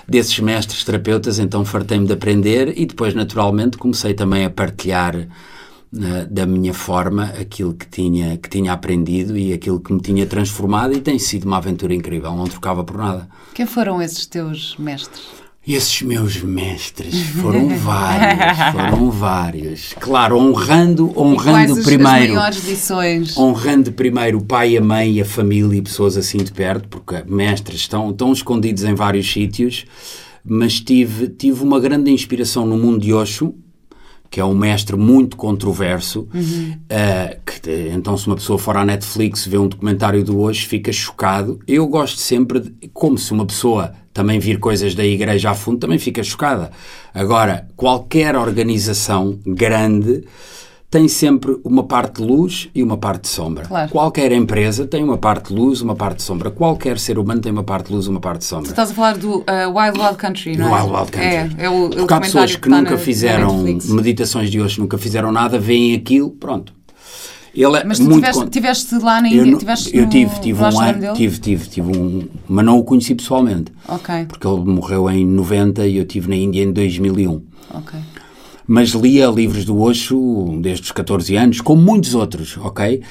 [0.07, 5.27] desses mestres terapeutas, então fartei-me de aprender e depois, naturalmente, comecei também a partilhar uh,
[6.29, 10.93] da minha forma aquilo que tinha, que tinha aprendido e aquilo que me tinha transformado
[10.93, 13.27] e tem sido uma aventura incrível, não trocava por nada.
[13.53, 15.44] Quem foram esses teus mestres?
[15.67, 19.93] E esses meus mestres foram vários, foram vários.
[19.99, 22.39] Claro, honrando, honrando e primeiro.
[22.39, 23.35] As lições?
[23.35, 27.79] Honrando primeiro o pai, a mãe, a família e pessoas assim de perto, porque mestres
[27.79, 29.85] estão, estão escondidos em vários sítios,
[30.43, 33.55] mas tive, tive uma grande inspiração no mundo de Osho,
[34.29, 36.73] que é um mestre muito controverso, uhum.
[36.73, 40.91] uh, que, então se uma pessoa for à Netflix vê um documentário do hoje, fica
[40.91, 41.59] chocado.
[41.67, 45.77] Eu gosto sempre, de, como se uma pessoa também vir coisas da igreja a fundo,
[45.77, 46.71] também fica chocada.
[47.13, 50.23] Agora, qualquer organização grande
[50.89, 53.65] tem sempre uma parte de luz e uma parte de sombra.
[53.65, 53.91] Claro.
[53.91, 56.49] Qualquer empresa tem uma parte de luz, uma parte de sombra.
[56.49, 58.67] Qualquer ser humano tem uma parte de luz, uma parte de sombra.
[58.67, 59.43] Tu estás a falar do uh,
[59.77, 60.81] Wild Wild Country, não é?
[60.81, 61.35] Wild Wild Country.
[61.35, 64.97] É, é o, Porque há pessoas que, que nunca na, fizeram meditações de hoje, nunca
[64.97, 66.73] fizeram nada, veem aquilo, pronto.
[67.55, 69.51] Ele é Mas tu muito tiveste, tiveste lá na Índia?
[69.51, 73.15] Eu, tiveste eu tive, tive um ano, tive, tive, tive um, mas não o conheci
[73.15, 73.71] pessoalmente.
[73.87, 74.25] Ok.
[74.27, 77.41] Porque ele morreu em 90 e eu estive na Índia em 2001.
[77.73, 77.99] Ok.
[78.67, 83.01] Mas lia livros do Osho desde os 14 anos, como muitos outros, ok?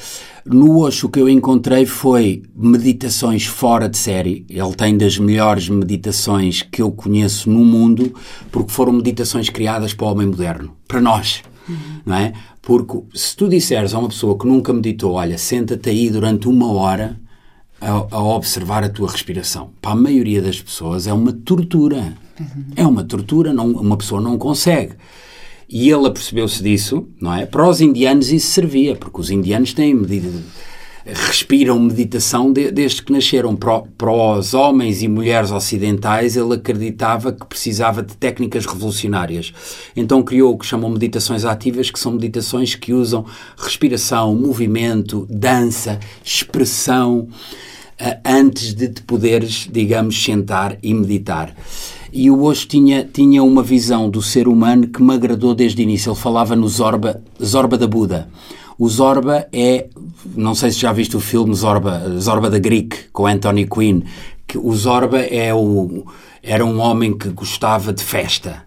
[0.44, 4.44] No Osho o que eu encontrei foi meditações fora de série.
[4.50, 8.12] Ele tem das melhores meditações que eu conheço no mundo,
[8.52, 12.00] porque foram meditações criadas para o homem moderno, para nós, uhum.
[12.04, 12.32] não é?
[12.62, 16.72] Porque se tu disseres a uma pessoa que nunca meditou, olha, senta-te aí durante uma
[16.72, 17.20] hora
[17.80, 22.16] a, a, observar a tua respiração, para a maioria das pessoas é uma tortura.
[22.38, 22.64] Uhum.
[22.76, 24.94] É uma tortura, não, uma pessoa não consegue.
[25.68, 27.46] E ele apercebeu-se disso, não é?
[27.46, 30.30] Para os indianos isso servia, porque os indianos têm medida
[31.04, 33.54] respiram meditação de, desde que nasceram.
[33.54, 39.52] Para, para os homens e mulheres ocidentais, ele acreditava que precisava de técnicas revolucionárias.
[39.94, 43.24] Então criou o que chamam meditações ativas, que são meditações que usam
[43.56, 47.28] respiração, movimento, dança, expressão,
[48.00, 51.54] uh, antes de te poderes, digamos, sentar e meditar.
[52.16, 55.84] E o Osho tinha, tinha uma visão do ser humano que me agradou desde o
[55.84, 56.12] início.
[56.12, 58.28] Ele falava no Zorba, Zorba da Buda.
[58.76, 59.86] O Zorba é,
[60.34, 64.02] não sei se já viste o filme Zorba, Zorba da Greek, com Anthony Quinn,
[64.48, 66.04] que o Zorba é o,
[66.42, 68.64] era um homem que gostava de festa.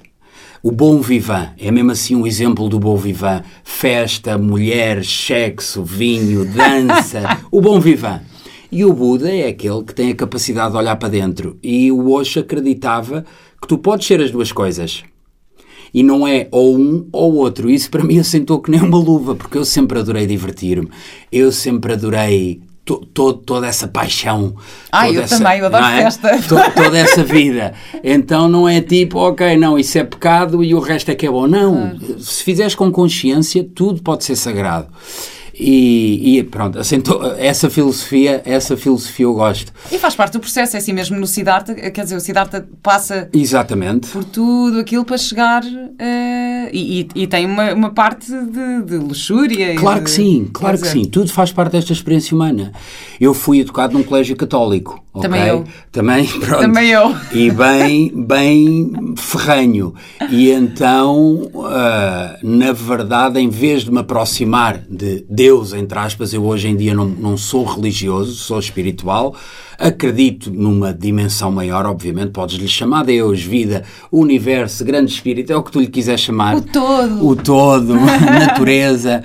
[0.63, 3.43] O bom vivant, é mesmo assim um exemplo do bom vivant.
[3.65, 8.22] Festa, mulheres, sexo, vinho, dança, o bom vivant.
[8.72, 11.58] E o Buda é aquele que tem a capacidade de olhar para dentro.
[11.62, 13.26] E o Osho acreditava
[13.62, 15.04] que tu podes ser as duas coisas
[15.98, 17.72] e não é ou um ou outro.
[17.72, 20.88] Isso para mim assentou que nem uma luva, porque eu sempre adorei divertir-me,
[21.32, 24.56] eu sempre adorei to, to, toda essa paixão.
[24.92, 26.04] Ah, eu essa, também, eu adoro é?
[26.04, 26.38] festa.
[26.44, 27.74] To, toda essa vida.
[28.04, 31.32] Então não é tipo, ok, não, isso é pecado e o resto é que é
[31.32, 31.48] bom.
[31.48, 34.90] Não, se fizeres com consciência, tudo pode ser sagrado.
[35.60, 39.74] E, e, pronto, assentou, essa filosofia, essa filosofia eu gosto.
[39.91, 43.28] E faz parte do processo, é assim mesmo no Siddhartha, quer dizer, o Siddhartha passa
[43.34, 44.08] Exatamente.
[44.10, 49.76] por tudo aquilo para chegar uh, e, e, tem uma, uma parte de, de luxúria.
[49.76, 52.72] Claro de, que sim, claro que sim, tudo faz parte desta experiência humana.
[53.20, 55.04] Eu fui educado num colégio católico.
[55.20, 55.52] Também okay?
[55.52, 55.63] eu.
[55.91, 56.62] Também, pronto.
[56.62, 57.15] Também eu.
[57.32, 59.96] E bem, bem ferranho.
[60.30, 66.46] E então, uh, na verdade, em vez de me aproximar de Deus, entre aspas, eu
[66.46, 69.36] hoje em dia não, não sou religioso, sou espiritual,
[69.78, 75.72] acredito numa dimensão maior, obviamente, podes-lhe chamar Deus, vida, universo, grande espírito, é o que
[75.72, 76.56] tu lhe quiseres chamar.
[76.56, 77.28] O todo.
[77.28, 79.24] O todo, natureza.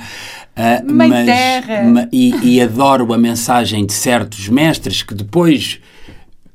[0.56, 1.82] Uh, Mãe mas, terra.
[1.84, 5.80] Ma, e, e, adoro a mensagem de certos mestres que depois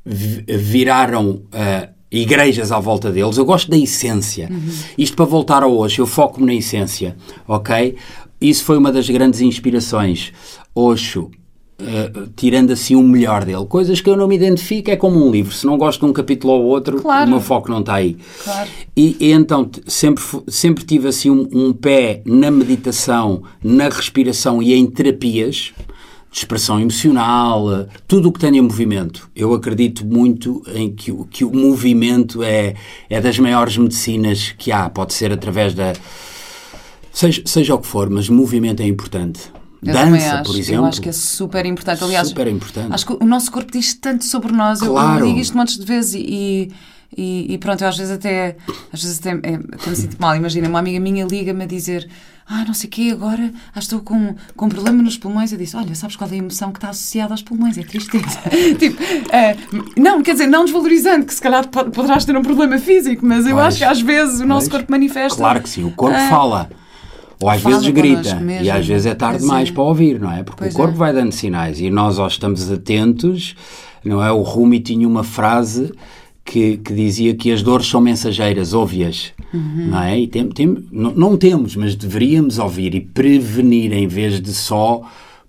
[0.05, 3.37] viraram uh, igrejas à volta deles.
[3.37, 4.47] Eu gosto da essência.
[4.49, 4.69] Uhum.
[4.97, 7.15] Isto para voltar a hoje, eu foco-me na essência,
[7.47, 7.95] ok?
[8.39, 10.31] Isso foi uma das grandes inspirações.
[10.75, 11.31] Osho,
[11.79, 13.63] Uh, tirando assim o melhor dele.
[13.67, 15.53] Coisas que eu não me identifico é como um livro.
[15.53, 17.27] Se não gosto de um capítulo ou outro, claro.
[17.27, 18.17] o meu foco não está aí.
[18.43, 18.67] Claro.
[18.95, 24.73] E, e, então sempre, sempre tive assim um, um, pé na meditação, na respiração e
[24.73, 25.71] em terapias.
[26.31, 27.67] de expressão emocional,
[28.07, 29.29] tudo o que tenha movimento.
[29.35, 32.73] Eu acredito muito em que, o- que o movimento é,
[33.07, 34.89] é das maiores medicinas que há.
[34.89, 35.93] Pode ser através da.
[37.17, 39.39] Seja, seja o que for, mas movimento é importante.
[39.83, 40.43] Eu Dança, acho.
[40.43, 40.81] por exemplo.
[40.81, 42.03] Eu acho que é super importante.
[42.03, 42.93] Aliás, super importante.
[42.93, 44.81] acho que o nosso corpo diz tanto sobre nós.
[44.81, 45.25] Eu- Eu, Claro.
[45.25, 46.71] digo isto montes de vezes e,
[47.17, 48.55] e, e pronto, eu às vezes até,
[48.93, 50.35] às vezes até, é, até me sinto mal.
[50.35, 52.07] Imagina, uma amiga minha liga-me a dizer
[52.49, 55.51] ah, não sei o quê, agora ah, estou com, com um problema nos pulmões.
[55.51, 57.77] Eu disse, olha, sabes qual é a emoção que está associada aos pulmões?
[57.79, 58.39] É tristeza.
[58.77, 59.01] tipo,
[59.33, 59.57] eh,
[59.97, 63.45] não, quer dizer, não desvalorizando, que se calhar po- poderás ter um problema físico, mas
[63.47, 63.67] eu Pois.
[63.67, 64.79] acho que às vezes o nosso Pois.
[64.81, 65.37] corpo manifesta.
[65.37, 66.69] Claro que sim, o corpo Ah, fala.
[67.39, 68.41] Ou às fala vezes grita.
[68.63, 70.43] E às vezes é tarde Pois demais para ouvir, não é?
[70.43, 70.97] Porque Pois o corpo é.
[70.97, 73.55] vai dando sinais e nós, ou estamos atentos,
[74.03, 74.31] não é?
[74.31, 75.91] O Rumi tinha uma frase
[76.43, 79.87] que, que dizia que as dores são mensageiras, ouve-as, Uhum.
[79.89, 80.19] não é?
[80.19, 85.01] E tem, tem- não, não temos, mas deveríamos ouvir e prevenir em vez de só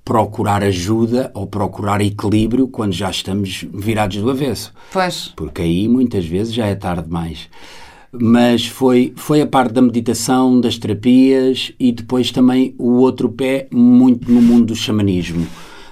[0.05, 5.33] procurar ajuda ou procurar equilíbrio quando já estamos virados do avesso Pois.
[5.37, 7.49] porque aí muitas vezes já é tarde demais.
[8.13, 13.69] Mas foi, foi a parte da meditação, das terapias e depois também o outro pé
[13.71, 15.47] muito no mundo do xamanismo,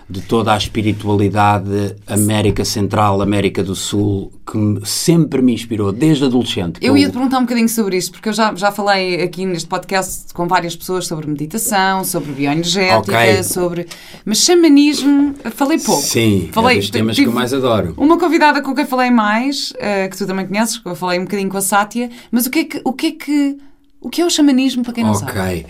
[0.09, 6.79] de toda a espiritualidade América Central, América do Sul, que sempre me inspirou, desde adolescente.
[6.81, 9.69] Eu ia te perguntar um bocadinho sobre isto, porque eu já, já falei aqui neste
[9.69, 13.43] podcast com várias pessoas sobre meditação, sobre bioenergética, Ok.
[13.43, 13.87] sobre.
[14.25, 16.03] Mas xamanismo, falei pouco.
[16.03, 17.95] Sim, falei, é dos temas que eu mais adoro.
[17.97, 21.25] Uma convidada com quem falei mais, eh, que tu também conheces, que eu falei um
[21.25, 22.81] bocadinho com a Sátia, mas o que é que.
[22.85, 23.57] O que é, que,
[24.01, 25.33] o que é o xamanismo para quem não sabe?
[25.33, 25.67] Ok.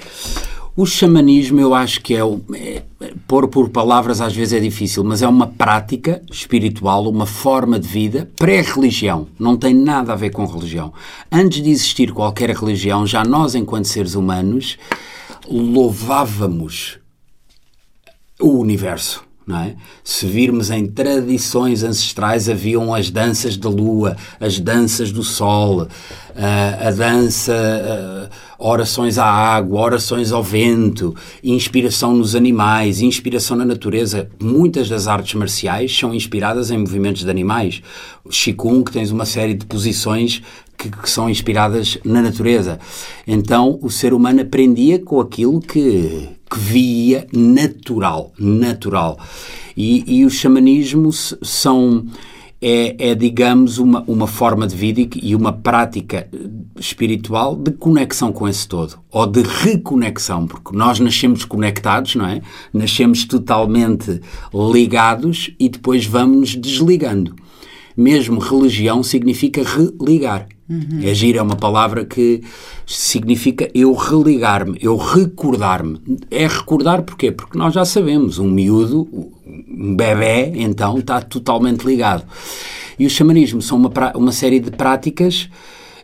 [0.76, 2.82] O xamanismo eu acho que é, o- é-
[3.26, 7.88] pôr por palavras às vezes é difícil, mas é uma prática espiritual, uma forma de
[7.88, 9.26] vida pré-religião.
[9.38, 10.92] Não tem nada a ver com religião.
[11.32, 14.76] Antes de existir qualquer religião, já nós, enquanto seres humanos,
[15.48, 16.98] louvávamos
[18.38, 19.25] o universo.
[19.48, 19.76] É?
[20.02, 25.86] Se virmos em tradições ancestrais, haviam as danças da lua, as danças do sol,
[26.34, 28.28] ah, a dança, ah,
[28.58, 34.28] orações à água, orações ao vento, inspiração nos animais, inspiração na natureza.
[34.42, 37.80] Muitas das artes marciais são inspiradas em movimentos de animais.
[38.24, 40.42] O Qigong, que tens uma série de posições
[40.76, 42.78] que, que são inspiradas na natureza.
[43.26, 49.18] Então o ser humano aprendia com aquilo que, que via natural, natural.
[49.76, 52.06] E, e o xamanismo s- são
[52.62, 56.38] é, é, digamos uma, uma forma de vida e e uma prática eh,
[56.78, 62.40] espiritual de conexão com esse todo ou de reconexão, porque nós nascemos conectados, não é?
[62.72, 64.20] Nascemos totalmente
[64.72, 67.36] ligados e depois vamos nos desligando
[67.96, 70.48] mesmo religião significa religar.
[71.00, 72.42] É giro, é uma palavra que
[72.84, 76.00] significa eu religar-me, eu recordar-me.
[76.30, 77.30] É recordar porquê?
[77.30, 79.08] Porque nós já sabemos, um miúdo,
[79.46, 82.24] um bebê, então, está totalmente ligado.
[82.98, 85.48] E o xamanismo são uma, uma série de práticas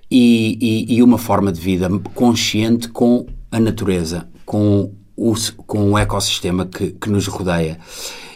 [0.08, 5.34] e, e- e uma forma de vida consciente com a natureza, com o,
[5.66, 7.78] com o ecossistema que, que nos rodeia.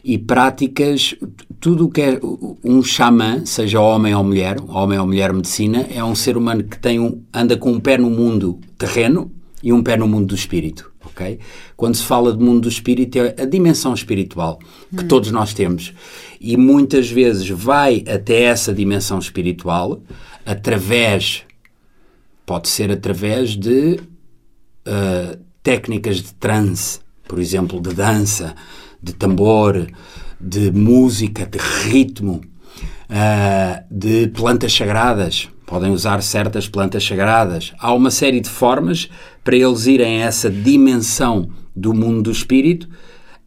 [0.02, 1.14] E práticas,
[1.60, 2.20] tudo o que é
[2.64, 6.78] um xamã, seja homem ou mulher, homem ou mulher medicina, é um ser humano que
[6.78, 9.30] tem um, anda com um pé no mundo terreno
[9.62, 10.92] e um pé no mundo do espírito.
[11.04, 11.38] ok?
[11.76, 14.58] Quando se fala de mundo do espírito, é a dimensão espiritual
[14.96, 15.92] que todos nós temos.
[16.40, 20.00] E muitas vezes vai até essa dimensão espiritual
[20.44, 21.44] através
[22.46, 23.98] pode ser através de
[24.86, 28.54] uh, técnicas de transe, por exemplo, de dança,
[29.02, 29.88] de tambor,
[30.40, 32.40] de música, de ritmo,
[33.10, 35.48] uh, de plantas sagradas.
[35.66, 37.72] Podem usar certas plantas sagradas.
[37.78, 39.08] Há uma série de formas
[39.42, 42.88] para eles irem a essa dimensão do mundo do espírito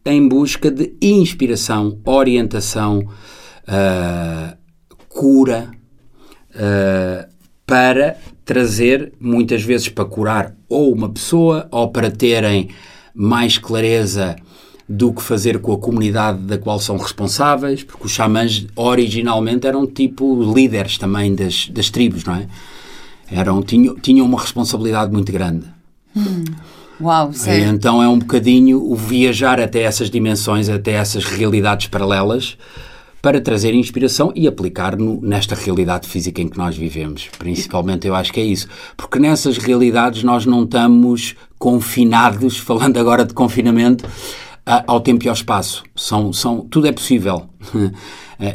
[0.04, 4.56] em busca de inspiração, orientação, uh,
[5.08, 5.70] cura,
[6.54, 7.30] uh,
[7.66, 12.70] para trazer, muitas vezes para curar ou uma pessoa ou para terem
[13.14, 14.36] mais clareza
[14.92, 19.86] do que fazer com a comunidade da qual são responsáveis, porque os xamãs originalmente eram
[19.86, 22.48] tipo líderes também das, das tribos, não é?
[23.30, 25.64] Eram, tinham, tinham uma responsabilidade muito grande.
[27.00, 27.68] Uau, sério.
[27.68, 32.58] Então é um bocadinho o viajar até essas dimensões, até essas realidades paralelas,
[33.22, 37.28] para trazer inspiração e aplicar no, nesta realidade física em que nós vivemos.
[37.38, 38.66] Principalmente eu acho que é isso.
[38.96, 44.04] Porque nessas realidades nós não estamos confinados, falando agora de confinamento,
[44.64, 45.82] ao tempo e ao espaço.
[45.94, 47.46] São, são, tudo é possível.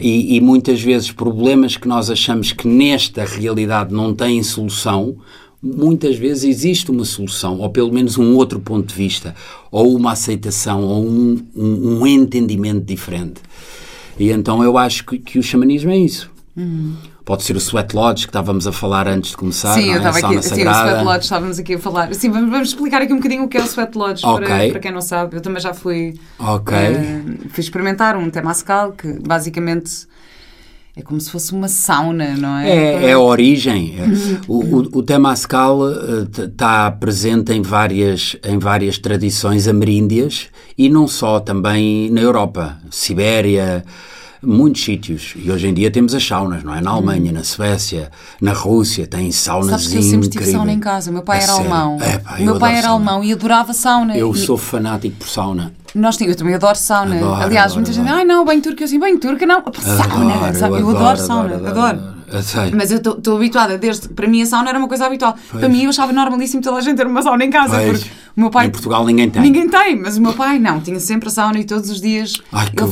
[0.02, 5.16] E, e muitas vezes problemas que nós achamos que nesta realidade não têm solução,
[5.62, 9.36] muitas vezes existe uma solução, ou pelo menos um outro ponto de vista,
[9.72, 13.42] ou uma aceitação, ou um, um, um entendimento diferente.
[14.20, 16.32] E então eu acho que, que o xamanismo é isso.
[16.58, 16.96] Uhum.
[17.26, 19.74] Pode ser o Sweat Lodge que estávamos a falar antes de começar.
[19.74, 19.98] Sim, eu é?
[19.98, 20.48] estava A sauna aqui.
[20.48, 20.90] Sim, o sagrada.
[20.90, 22.14] Sweat Lodge estávamos aqui a falar.
[22.14, 24.72] Sim, vamos, vamos explicar aqui um bocadinho o que é o Sweat Lodge para, Ok.
[24.72, 25.36] para quem não sabe.
[25.36, 26.20] Eu também já fui.
[26.38, 26.78] Ok.
[26.78, 30.08] eh, fui experimentar um Temascal que basicamente
[30.96, 32.70] é como se fosse uma sauna, não é?
[32.70, 33.96] É, é a origem.
[34.00, 34.06] É.
[34.48, 35.80] O, o, o Temascal
[36.38, 40.48] está presente em várias, em várias tradições ameríndias
[40.78, 43.84] e não só, também na Europa, Sibéria,
[44.46, 45.34] muitos sítios.
[45.36, 46.82] E hoje em dia temos as saunas, não é?
[46.82, 50.80] Na Alemanha, na Suécia, na Rússia, tem saunas Sabes que eu sempre tive sauna em
[50.80, 51.10] casa.
[51.10, 51.72] O meu pai A era sério?
[51.74, 51.98] alemão.
[52.02, 53.12] Epá, o eu meu pai era sauna.
[53.12, 54.18] alemão e adorava sauna.
[54.18, 55.74] Eu E sou fanático por sauna.
[55.94, 57.16] Nós eu também adoro sauna.
[57.16, 58.18] Adoro, Aliás, adoro, muita gente, adoro.
[58.20, 59.64] ai não, banho turco, eu assim, banho turco, não.
[59.80, 60.80] Sauna, sabe?
[60.80, 61.98] eu, adoro, sauna, adoro.
[61.98, 62.16] Eu.
[62.76, 65.36] Mas eu estou habituada, desde para mim a sauna era uma coisa habitual.
[65.52, 68.00] Para mim eu achava normalíssimo toda a gente ter uma sauna em casa, Pois.
[68.04, 68.66] porque o meu pai.
[68.66, 69.42] Em Portugal ninguém tem.
[69.42, 72.42] Ninguém tem, mas o meu pai não, tinha sempre a sauna e todos os dias
[72.52, 72.92] Ai, que ele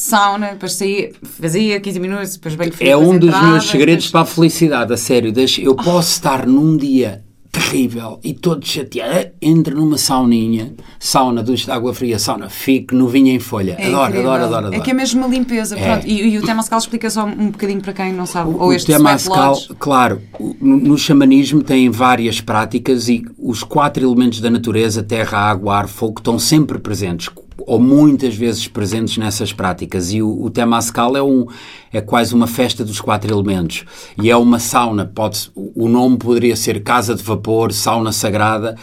[0.00, 2.72] Sauna, depois saía, fazia 15 minutos, depois bem.
[2.80, 5.32] É um dos entrava, meus segredos depois- para a felicidade, a sério.
[5.32, 9.12] Deixa- Eu posso estar num dia terrível e todo chateado.
[9.14, 13.74] Eh, Entre numa sauninha, sauna, ducha de água fria, sauna, fico no vinho em folha.
[13.78, 14.30] É adoro, incrível.
[14.30, 14.74] adoro, adoro, adoro.
[14.76, 15.76] É que é mesmo uma limpeza.
[15.76, 15.82] É.
[15.82, 16.06] Pronto.
[16.06, 18.50] E, e o Temascal explica só um bocadinho para quem não sabe.
[18.50, 19.80] Ou o este Temascal, Sweat Lodge.
[19.80, 25.38] claro, o- no, no xamanismo tem várias práticas e os quatro elementos da natureza, terra,
[25.38, 27.28] água, ar, fogo, estão sempre presentes,
[27.66, 30.12] ou muitas vezes presentes nessas práticas.
[30.12, 31.46] E o, o Temascal é, um,
[31.92, 33.84] é quase uma festa dos quatro elementos.
[34.22, 38.76] E é uma sauna, pode o nome poderia ser casa de vapor, sauna sagrada,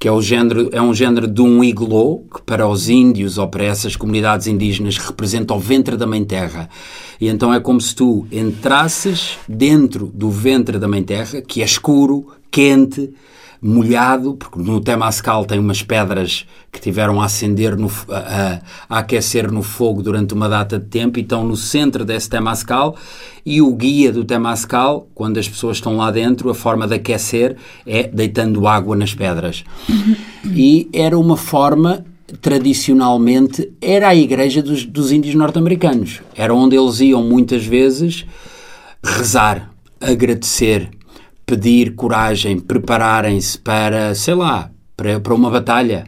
[0.00, 3.46] que é, o género, é um género de um igloo, que para os índios ou
[3.46, 6.70] para essas comunidades indígenas representa o ventre da Mãe Terra.
[7.20, 11.66] E então é como se tu entrasses dentro do ventre da Mãe Terra, que é
[11.66, 13.12] escuro, quente,
[13.62, 19.50] molhado, porque no Temascal tem umas pedras que tiveram a acender, no, a- a aquecer
[19.52, 22.96] no fogo durante uma data de tempo e estão no centro desse Temascal
[23.44, 27.56] e o guia do Temascal, quando as pessoas estão lá dentro, a forma de aquecer
[27.86, 29.64] é deitando água nas pedras.
[30.54, 32.04] E era uma forma
[32.40, 36.20] tradicionalmente era a igreja dos, dos índios norte-americanos.
[36.34, 38.24] Era onde eles iam muitas vezes
[39.04, 40.90] rezar, agradecer,
[41.50, 46.04] pedir coragem, prepararem-se para, sei lá, para, para uma batalha.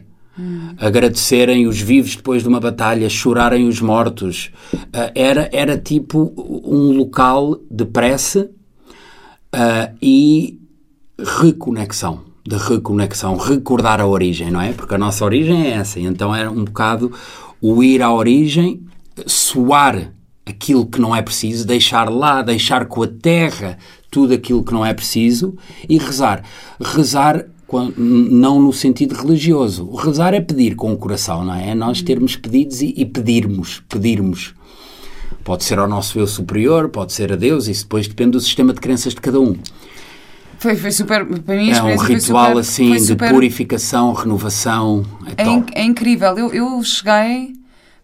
[0.77, 4.51] Agradecerem os vivos depois de uma batalha, chorarem os mortos.
[4.93, 8.49] Ah, era, era tipo um local de prece
[9.51, 10.57] ah, e
[11.19, 14.71] reconexão, de reconexão, recordar a origem, não é?
[14.71, 17.11] Porque a nossa origem é essa, então era um bocado
[17.61, 18.81] o ir à origem,
[19.27, 20.13] soar
[20.45, 23.77] aquilo que não é preciso, deixar lá, deixar com a terra
[24.13, 25.55] tudo aquilo que não é preciso
[25.89, 26.43] e rezar.
[26.79, 27.45] Rezar
[27.97, 29.89] não no sentido religioso.
[29.95, 31.71] Rezar é pedir com o coração, não é?
[31.71, 34.53] É nós termos pedidos e, e pedirmos, pedirmos.
[35.43, 38.73] Pode ser ao nosso eu superior, pode ser a Deus, isso depois depende do sistema
[38.73, 39.55] de crenças de cada um.
[40.59, 41.25] Foi, foi super.
[41.25, 45.03] Para mim, É um ritual super- assim foi de super- purificação, renovação.
[45.35, 46.37] É, É, inc- é incrível.
[46.37, 47.53] Eu, eu cheguei.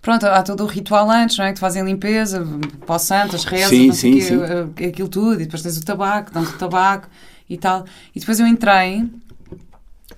[0.01, 1.49] Pronto, há todo o ritual antes, não é?
[1.49, 2.45] Que te fazem limpeza,
[2.85, 5.83] para o santo, as rezas, Sim, sim, quê, eh, aquilo tudo, e depois tens o
[5.83, 7.09] tabaco, dão-te o tabaco
[7.49, 7.85] e tal.
[8.15, 9.05] E depois eu entrei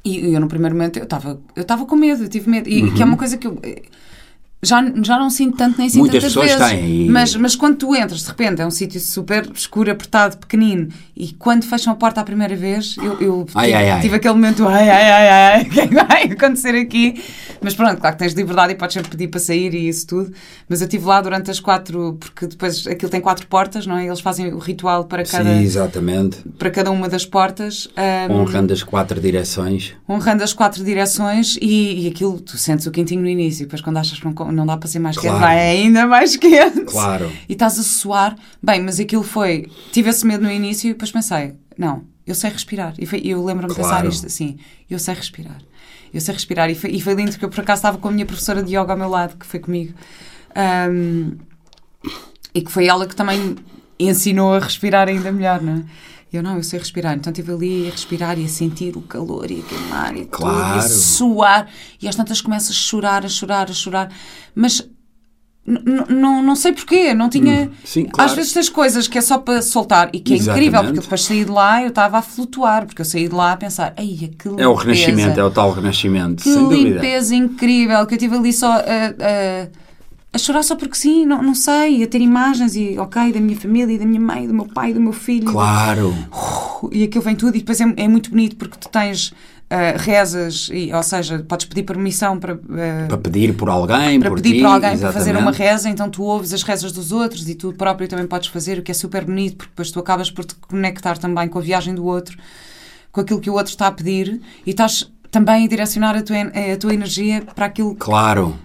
[0.04, 2.70] e eu no primeiro momento eu estava eu estava com medo, eu tive medo.
[2.70, 3.84] E que é uma coisa que eu eh,
[4.64, 6.80] já, já não sinto tanto nem sinto Muitas tantas pessoas vezes.
[6.82, 10.38] têm, e- Mas, mas quando tu entras, de repente, é um sítio super escuro, apertado,
[10.38, 14.01] pequenino, e quando fecham a porta a primeira vez, eu, eu Ai, tive, ai, ai.
[14.01, 17.22] tive aquele momento, ai, ai, ai, ai, o que é que vai acontecer aqui?
[17.62, 20.32] Mas pronto, claro que tens liberdade e podes sempre pedir para sair e isso tudo.
[20.68, 24.05] Mas eu estive lá durante as quatro, porque depois aquilo tem quatro portas, não é?
[24.07, 26.38] Eles fazem o ritual para cada, Sim, exatamente.
[26.57, 27.88] para cada uma das portas.
[27.95, 29.93] ahm, Honrando as quatro direções.
[30.09, 33.97] honrando as quatro direções e, e aquilo, tu sentes o quentinho no início, depois quando
[33.97, 35.39] achas que não, não dá para ser mais quente, Claro.
[35.39, 36.82] vai ainda mais quente.
[36.82, 37.32] Claro.
[37.47, 38.36] E estás a suar.
[38.62, 39.68] Bem, mas aquilo foi.
[39.91, 42.93] Tive esse medo no início e depois pensei, não, eu sei respirar.
[42.99, 44.10] E foi- eu lembro-me de pensar Claro.
[44.10, 44.58] isto assim,
[44.89, 45.58] eu sei respirar.
[46.14, 46.70] Eu sei respirar.
[46.70, 48.76] E foi, e foi lindo porque eu por acaso estava com a minha professora de
[48.76, 49.93] yoga ao meu lado, que foi comigo.
[50.56, 51.38] Ahm,
[52.54, 53.56] e que foi ela que também
[53.97, 55.84] ensinou a respirar ainda melhor, não é?
[56.32, 57.14] E Eu não, eu sei respirar.
[57.16, 60.44] Então estive ali a respirar e a sentir o calor e a queimar e tudo,
[60.48, 60.90] e a Claro.
[60.90, 61.68] suar.
[62.02, 64.12] E às tantas começas a chorar, a chorar, a chorar.
[64.56, 64.88] Mas
[65.64, 67.66] não, sei porquê, não tinha.
[67.66, 68.30] Hum, sim, claro.
[68.32, 70.68] Às vezes tens coisas que é só para soltar e que é Exatamente.
[70.68, 73.52] incrível, porque depois saí de lá eu estava a flutuar, porque eu saí de lá
[73.52, 74.08] a pensar, ai,
[74.38, 76.96] que É o limpeza, renascimento, é o tal renascimento, que sem dúvida.
[76.96, 79.68] limpeza incrível, que eu tive ali só a, a-
[80.34, 83.58] a chorar só porque sim, não, não sei, a ter imagens e, ok, da minha
[83.58, 85.52] família, da minha mãe, do meu pai, do meu filho.
[85.52, 86.16] Claro.
[86.92, 90.70] E aquilo vem tudo, e depois é, é muito bonito porque tu tens uh, rezas,
[90.72, 92.56] e, ou seja, podes pedir permissão para.
[92.56, 95.14] Uh, para pedir por alguém, para por pedir ti, para alguém exatamente.
[95.14, 98.26] para fazer uma reza, então tu ouves as rezas dos outros e tu próprio também
[98.26, 101.50] podes fazer, o que é super bonito, porque depois tu acabas por te conectar também
[101.50, 102.38] com a viagem do outro,
[103.12, 106.78] com aquilo que o outro está a pedir, e estás também direcionar a tua, a
[106.78, 108.56] tua energia para aquilo Claro,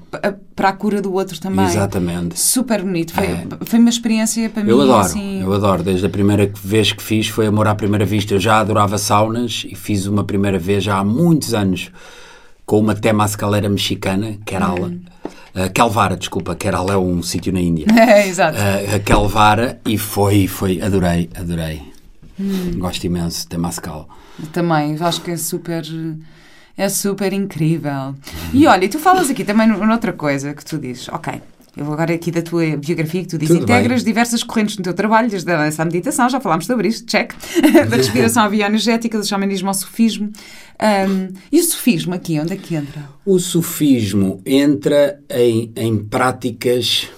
[0.55, 1.65] para a cura do outro também.
[1.65, 2.39] exatamente.
[2.39, 3.13] Super bonito.
[3.15, 3.47] Foi, É.
[3.65, 5.43] foi uma experiência para Eu mim adoro, assim.
[5.43, 5.83] eu adoro.
[5.83, 8.35] Desde a primeira vez que fiz foi amor à primeira vista.
[8.35, 11.91] Eu já adorava saunas e fiz uma primeira vez já há muitos anos
[12.65, 14.89] com uma temascalera mexicana, Kerala.
[14.89, 15.01] Hum.
[15.55, 17.87] Uh, Kelvara, desculpa, Kerala é um sítio na Índia.
[17.97, 18.59] É, exato.
[18.59, 21.83] Uh, e foi, foi, adorei, adorei.
[22.39, 22.73] Hum.
[22.79, 24.09] Gosto imenso de temascal.
[24.53, 25.83] Também, acho que é super.
[26.77, 28.15] É super incrível.
[28.53, 31.41] E olha, tu falas aqui também noutra coisa que tu dizes, ok.
[31.77, 34.11] Eu vou agora aqui da tua biografia que tu dizes, integras bem.
[34.11, 37.35] diversas correntes no teu trabalho, desde a dança à meditação, já falámos sobre isto, check,
[37.91, 40.33] da respiração à bioenergética, do xamanismo ao sufismo.
[40.79, 43.03] Ahm, e o sufismo aqui, onde é que entra?
[43.27, 47.09] O sufismo entra em, em práticas.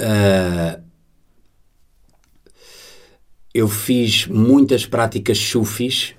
[0.00, 0.78] ah,
[3.54, 6.14] eu fiz muitas práticas sufis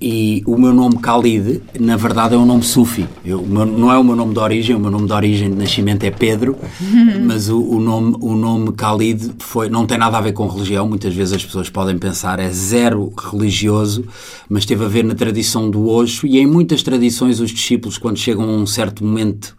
[0.00, 3.06] e o meu nome Khalid, na verdade, é um nome sufi.
[3.24, 5.56] Eu, meu- não é o meu nome de origem, o meu nome de origem de
[5.56, 6.56] nascimento é Pedro,
[7.24, 10.88] mas o, o nome, o nome Khalid foi, não tem nada a ver com religião.
[10.88, 14.04] Muitas vezes as pessoas podem pensar é zero religioso,
[14.48, 18.18] mas teve a ver na tradição do Osho e em muitas tradições os discípulos, quando
[18.18, 19.56] chegam a um certo momento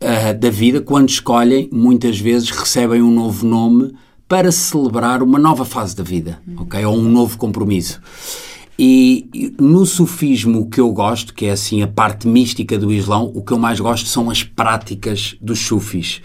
[0.00, 3.92] ah, da vida, quando escolhem, muitas vezes recebem um novo nome
[4.26, 6.82] para celebrar uma nova fase da vida, ok?
[6.86, 8.00] Ou um novo compromisso.
[8.84, 13.40] E no sufismo que eu gosto, que é assim a parte mística do Islão, o
[13.40, 16.20] que eu mais gosto são as práticas dos sufis,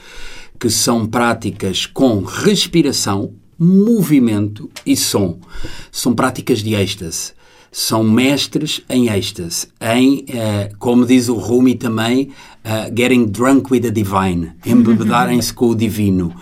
[0.60, 5.38] que são práticas com respiração, movimento e som.
[5.92, 7.38] São práticas de êxtase
[7.70, 12.30] são mestres em êxtase, em, eh, como diz o Rumi também,
[12.64, 16.34] eh, getting drunk with the divine, embebedarem-se com o divino.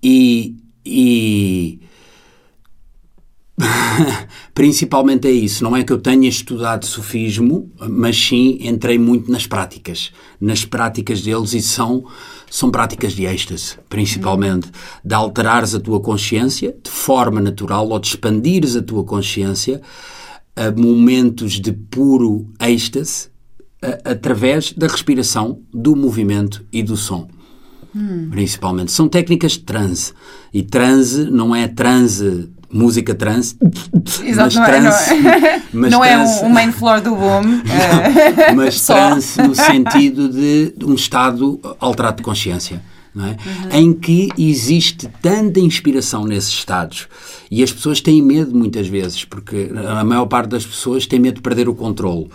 [0.00, 0.54] E,
[0.86, 1.80] e
[4.54, 9.46] principalmente é isso, não é que eu tenha estudado sufismo, mas sim entrei muito nas
[9.46, 12.04] práticas, nas práticas deles e são,
[12.48, 14.70] são práticas de êxtase, principalmente,
[15.04, 19.80] de alterares a tua consciência de forma natural ou de expandires a tua consciência
[20.54, 23.28] a momentos de puro êxtase
[23.82, 27.28] a- através da respiração, do movimento e do som.
[28.30, 28.92] Principalmente.
[28.92, 30.12] São técnicas de transe.
[30.52, 33.16] E transe não é transe, música.
[34.24, 37.10] Exato, mas não é, não é, mas não é transe- um, um main floor do
[37.16, 37.62] boom.
[37.66, 38.94] eh, mas Só.
[38.94, 42.82] transe no sentido de um estado alterado de consciência.
[43.14, 43.36] não é?
[43.72, 47.08] Em que existe tanta inspiração nesses estados
[47.50, 51.36] e as pessoas têm medo muitas vezes, porque a maior parte das pessoas tem medo
[51.36, 52.28] de perder o controle.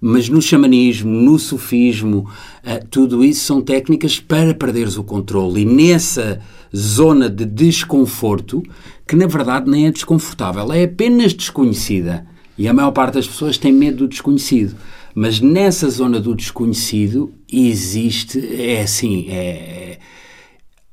[0.00, 2.28] Mas no xamanismo, no sufismo,
[2.62, 5.62] eh, tudo isso são técnicas para perderes o controle.
[5.62, 6.40] E nessa
[6.74, 8.62] zona de desconforto,
[9.06, 12.26] que na verdade nem é desconfortável, é apenas desconhecida.
[12.58, 14.76] E a maior parte das pessoas tem medo do desconhecido.
[15.14, 19.98] Mas nessa zona do desconhecido existe, é assim, é,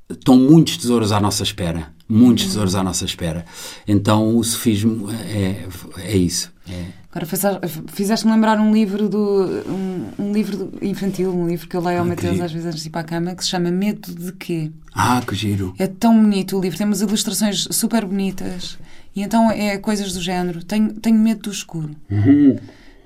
[0.10, 1.94] estão muitos tesouros à nossa espera.
[2.08, 3.46] Muitos tesouros à nossa espera.
[3.88, 6.53] Então o sufismo é, é isso.
[6.70, 6.86] É.
[7.12, 11.82] Agora fizeste- fizeste-me lembrar um livro do um, um livro infantil, um livro que eu
[11.82, 13.70] leio ao Ah, Mateus às vezes antes de ir para a cama, que se chama
[13.70, 14.72] Medo de quê?
[14.96, 15.76] Ah, que giro.
[15.78, 18.78] É tão bonito o livro, tem umas ilustrações super bonitas.
[19.16, 20.64] E então é coisas do género.
[20.64, 21.96] Tenho, tenho medo do escuro.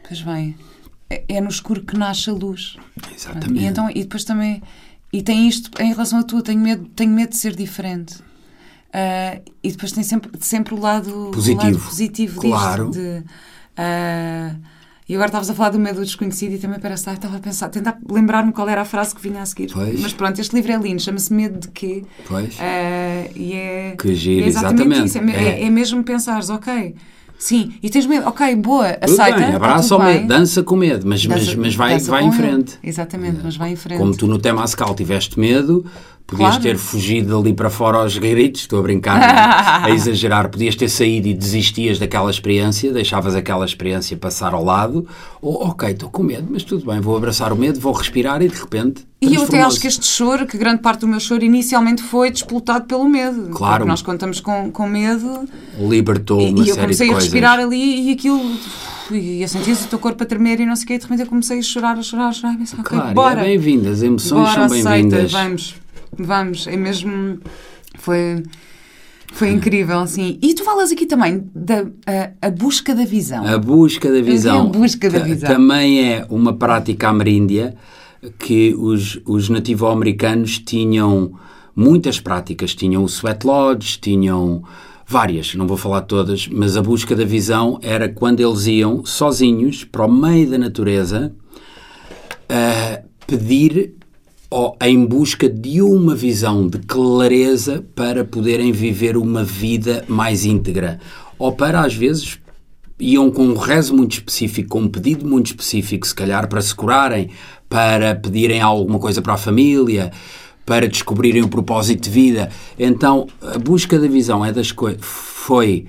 [0.08, 0.56] Pois bem,
[1.10, 2.78] é, é no escuro que nasce a luz.
[3.14, 3.62] Exatamente.
[3.62, 4.62] E, então, e depois também.
[5.12, 8.16] E tem isto em relação a tu, tenho medo, tenho medo de ser diferente.
[8.94, 11.62] Ah, e depois tem sempre, sempre o lado Positivo.
[11.62, 12.86] o lado positivo Claro.
[12.90, 13.00] disto.
[13.02, 13.24] De,
[13.78, 14.56] ah,
[15.10, 17.40] e agora estavas a falar do medo do desconhecido e também parece, ah, estava a
[17.40, 19.72] pensar, tentar lembrar-me qual era a frase que vinha a seguir.
[19.72, 20.02] Pois.
[20.02, 22.04] Mas pronto, este livro é lindo, chama-se Medo de quê?
[22.28, 22.58] Pois.
[22.60, 25.38] Ah, e é, Que giro, é exatamente exatamente.
[25.38, 25.62] É, É.
[25.62, 26.94] é- é mesmo pensares, ok,
[27.40, 29.38] sim, e tens medo, ok, boa, Tudo aceita.
[29.40, 32.22] bem, abraça tudo o medo, dança com medo, mas, mas, Dança- mas vai, dança vai
[32.24, 32.38] com em ele.
[32.42, 32.80] frente.
[32.84, 34.00] Exatamente, mas vai em frente.
[34.00, 35.86] Como tu no Temascal tiveste medo,
[36.28, 36.64] podias Claro.
[36.64, 39.86] ter fugido ali para fora aos gritos, estou a brincar, é?
[39.86, 45.08] a exagerar, podias ter saído e desistias daquela experiência, deixavas aquela experiência passar ao lado,
[45.42, 48.50] ou ok, estou com medo, mas tudo bem, vou abraçar o medo, vou respirar e
[48.50, 49.08] de repente.
[49.22, 52.30] E eu até acho que este choro, que grande parte do meu choro inicialmente foi
[52.30, 53.50] despolutado pelo medo.
[53.50, 53.78] Claro.
[53.86, 55.48] Porque nós estamos com, com medo
[55.80, 58.40] libertou uma e eu comecei a respirar ali e aquilo
[59.10, 61.04] e a sentir o teu corpo a tremer e não sei o quê, e de
[61.04, 63.42] repente eu comecei a chorar, a chorar, a chorar, e pensei, Claro, ok, e bora.
[63.42, 65.32] é bem-vindo, as emoções Bora, são bem-vindas.
[65.32, 65.76] vamos,
[66.18, 67.40] vamos, é mesmo,
[67.96, 68.44] foi,
[69.34, 70.38] foi incrível, assim.
[70.42, 73.46] E tu falas aqui também da a, a busca da visão.
[73.46, 74.70] A busca da visão.
[74.70, 75.50] Busca da visão.
[75.50, 77.76] Também é uma prática ameríndia
[78.40, 81.34] que os, os nativo-americanos tinham
[81.76, 82.74] muitas práticas.
[82.74, 84.64] Tinham o sweat lodge, tinham
[85.08, 89.86] várias, não vou falar todas, mas a busca da visão era quando eles iam sozinhos
[89.86, 91.34] para o meio da natureza
[92.50, 93.94] a pedir
[94.50, 101.00] ou em busca de uma visão de clareza para poderem viver uma vida mais íntegra.
[101.38, 102.40] Ou para, às vezes,
[103.00, 106.74] iam com um rezo muito específico, com um pedido muito específico, se calhar para se
[106.74, 107.30] curarem,
[107.70, 110.12] para pedirem alguma coisa para a família,
[110.66, 112.50] para descobrirem o propósito de vida.
[112.80, 114.74] Então, a busca da visão é das.
[115.00, 115.86] Foi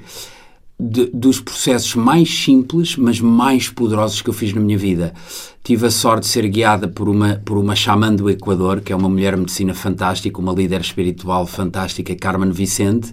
[0.79, 5.13] de- dos processos mais simples, mas mais poderosos que eu fiz na minha vida.
[5.65, 8.97] Tive a sorte de ser guiada por uma, por uma xamã do Equador, que é
[8.97, 13.13] uma mulher medicina fantástica, uma líder espiritual fantástica, Carmen Vicente,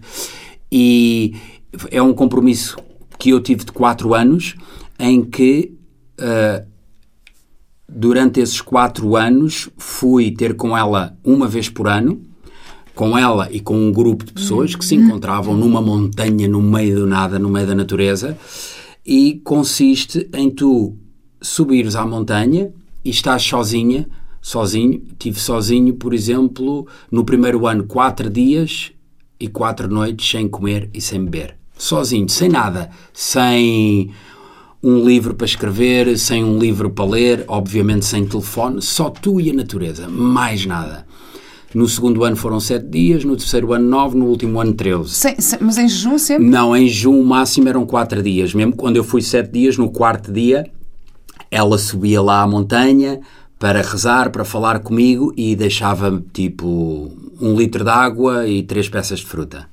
[0.72, 1.36] e
[1.92, 2.78] é um compromisso
[3.18, 4.56] que eu tive de quatro anos,
[5.00, 5.74] em que
[6.20, 6.64] ah,
[7.88, 12.22] durante esses quatro anos fui ter com ela uma vez por ano,
[12.96, 16.96] com ela e com um grupo de pessoas que se encontravam numa montanha no meio
[16.96, 18.38] do nada, no meio da natureza,
[19.06, 20.96] e consiste em tu
[21.42, 22.72] subires à montanha
[23.04, 24.08] e estás sozinha,
[24.42, 28.92] sozinho, tive sozinho, por exemplo, no primeiro ano quatro dias
[29.40, 31.56] e quatro noites sem comer e sem beber.
[31.78, 34.10] Sozinho, sem nada, sem
[34.82, 39.50] um livro para escrever, sem um livro para ler, obviamente sem telefone, só tu e
[39.50, 41.06] a natureza, mais nada.
[41.76, 45.10] No segundo ano foram sete dias, no terceiro ano nove, no último ano treze.
[45.10, 46.46] Sem- sem- mas em jejum sempre?
[46.48, 48.54] Não, em junho o máximo eram quatro dias.
[48.54, 50.66] Mesmo quando eu fui sete dias, no quarto dia,
[51.52, 53.20] ela subia lá à montanha
[53.60, 57.12] para rezar, para falar comigo e deixava-me tipo
[57.42, 59.68] um litro de água e três peças de fruta.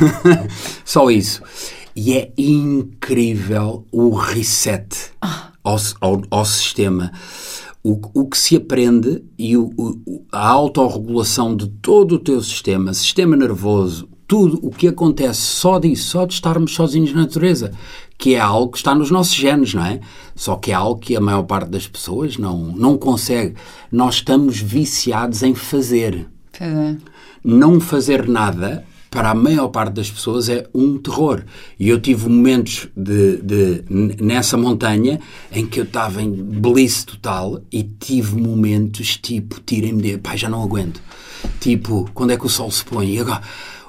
[0.84, 1.42] Só isso.
[1.96, 4.86] E é incrível o reset
[5.64, 7.10] ao, ao, ao sistema.
[7.82, 12.92] O, o que se aprende e o, o- a autorregulação de todo o teu sistema,
[12.92, 17.72] sistema nervoso, tudo o que acontece só disso, só de estarmos sozinhos na natureza,
[18.18, 20.00] que é algo que está nos nossos genes, não é?
[20.34, 23.54] Só que é algo que a maior parte das pessoas não, não consegue.
[23.90, 26.28] Nós estamos viciados em fazer
[26.60, 26.96] é.
[27.44, 31.42] não fazer nada para a maior parte das pessoas é um terror.
[31.78, 33.84] E eu tive momentos de, de-
[34.22, 35.18] nessa montanha
[35.50, 40.18] em que eu estava em bliss total e tive momentos tipo, tirem-me de.
[40.18, 41.00] Pai, já não aguento.
[41.60, 43.14] Tipo, quando é que o sol se põe?
[43.14, 43.40] E agora,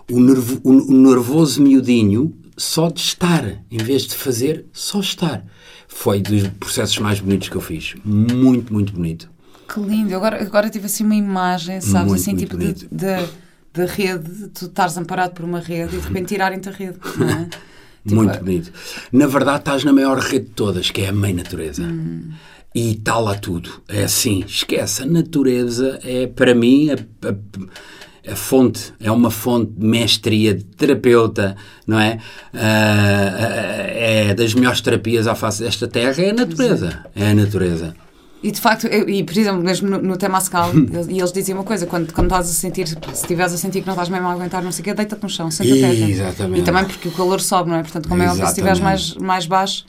[0.10, 5.46] o, nervo- o- o nervoso miudinho, só de estar, em vez de fazer, só estar.
[5.88, 7.96] Foi dos processos mais bonitos que eu fiz.
[8.06, 9.30] Muito, muito bonito.
[9.72, 10.16] Que lindo.
[10.16, 12.88] Agora, agora tive assim uma imagem, sabes, Muito, assim, muito tipo bonito.
[12.92, 13.30] de, de
[13.76, 16.98] rede, tu estás amparado por uma rede e de repente tirarem-te a rede.
[17.18, 17.48] Não é?
[18.02, 18.72] Tipo, Muito bonito.
[19.12, 21.84] Na verdade, estás na maior rede de todas, que é a Mãe Natureza.
[21.84, 22.32] Hum.
[22.74, 23.70] E está lá tudo.
[23.90, 25.04] É assim, esquece.
[25.04, 26.94] A natureza é, para mim, a,
[27.28, 32.20] a- a fonte, é uma fonte de mestria, de terapeuta, não é?
[32.54, 37.06] Ah, é das melhores terapias à face desta terra, é a natureza.
[37.16, 37.96] É a natureza.
[38.42, 40.72] E de facto, eu- e por exemplo, mesmo no, no Temascal,
[41.10, 43.88] e eles diziam uma coisa: quando, quando estás a sentir, se estiveres a sentir que
[43.88, 46.10] não estás mesmo a aguentar, não sei o quê, deita-te no chão, senta a terra.
[46.10, 46.60] Exatamente.
[46.62, 47.82] E também porque o calor sobe, não é?
[47.82, 49.86] Portanto, como é óbvio, se estiveres mais, mais baixo.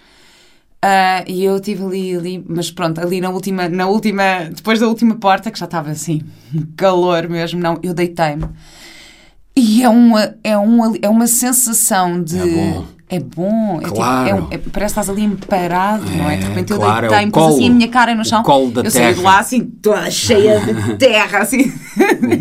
[0.82, 4.88] ah, e eu estive ali, ali, mas pronto, ali na última, na última, depois da
[4.88, 6.22] última porta, que já estava assim,
[6.76, 8.46] calor mesmo, não, eu deitei-me.
[9.54, 12.38] E é uma, é uma, é uma sensação de.
[12.38, 12.82] É.
[13.12, 14.48] É bom, é tipo- Claro.
[14.50, 16.36] é é- parece que estás ali parado, não é?
[16.36, 18.24] De É, repente eu claro, é o deitei-me, pus assim a minha cara no O
[18.24, 18.42] chão.
[18.44, 19.22] colo da eu saí de terra.
[19.30, 21.72] lá assim, toda cheia de terra, assim.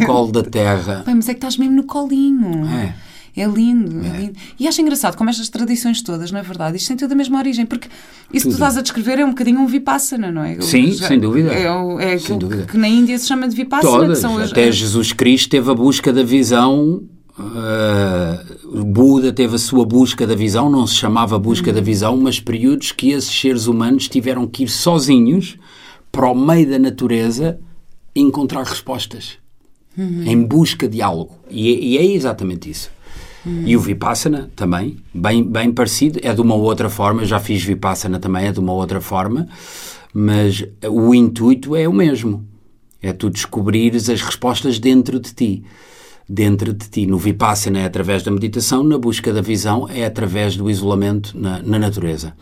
[0.02, 1.04] O colo da terra.
[1.06, 2.68] Bem, mas é que estás mesmo no colinho.
[2.68, 2.94] É.
[3.38, 4.18] É lindo, é.
[4.20, 4.34] lindo.
[4.60, 7.66] E acho engraçado como estas tradições todas, na verdade, isto tem tudo a mesma origem,
[7.66, 7.94] porque isso
[8.32, 8.54] que tu Tudo.
[8.54, 10.60] estás a descrever é um bocadinho um vipassana, não é?
[10.62, 11.52] Sim, Já- sem dúvida.
[11.54, 12.64] É, o- é aquilo dúvida.
[12.64, 14.18] que na Índia se chama de vipassana, Todas.
[14.18, 17.02] que são as, Até Jesus Cristo teve a busca da visão.
[17.40, 22.40] Uh, Buda teve a sua busca da visão, não se chamava busca da visão, mas
[22.40, 25.58] períodos que esses seres humanos tiveram que ir sozinhos
[26.12, 27.60] para o meio da natureza
[28.16, 29.38] encontrar respostas
[29.98, 31.32] em busca de algo.
[31.50, 32.90] E, é- e é exatamente isso.
[33.66, 37.22] E o Vipassana também, bem, bem parecido, é de uma outra forma.
[37.22, 39.48] Eu já fiz Vipassana também, é de uma outra forma,
[40.14, 42.46] mas o intuito é o mesmo.
[43.02, 45.64] É tu descobrires as respostas dentro de ti.
[46.32, 47.08] Dentro de ti.
[47.08, 51.60] No Vipassana é através da meditação, na busca da visão é através do isolamento na,
[51.64, 52.36] na natureza.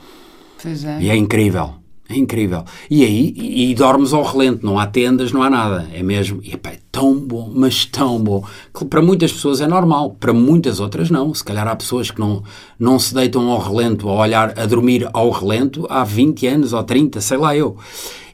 [0.62, 1.02] Pois é.
[1.02, 1.76] E é incrível.
[2.10, 2.64] É incrível.
[2.90, 5.88] E aí, e, e dormes ao relento, não há tendas, não há nada.
[5.94, 8.46] É mesmo, e epá, é tão bom, mas tão bom.
[8.74, 11.34] Que para muitas pessoas é normal, para muitas outras não.
[11.34, 12.44] Se calhar há pessoas que não,
[12.80, 16.84] não se deitam ao relento, a olhar, a dormir ao relento há 20 anos ou
[16.84, 17.78] 30, sei lá eu.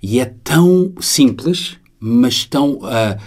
[0.02, 2.74] E é tão simples, mas tão.
[2.74, 3.18] Uh,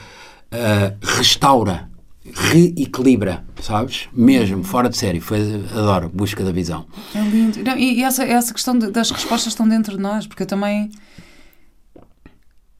[0.53, 1.89] uh, restaura
[2.37, 4.09] reequilibra, sabes?
[4.13, 5.21] Mesmo, fora de série.
[5.21, 5.41] Foi,
[5.73, 6.87] adoro, busca da visão.
[7.15, 7.63] É lindo.
[7.65, 10.91] Não, e essa, essa questão de, das respostas estão dentro de nós, porque eu também.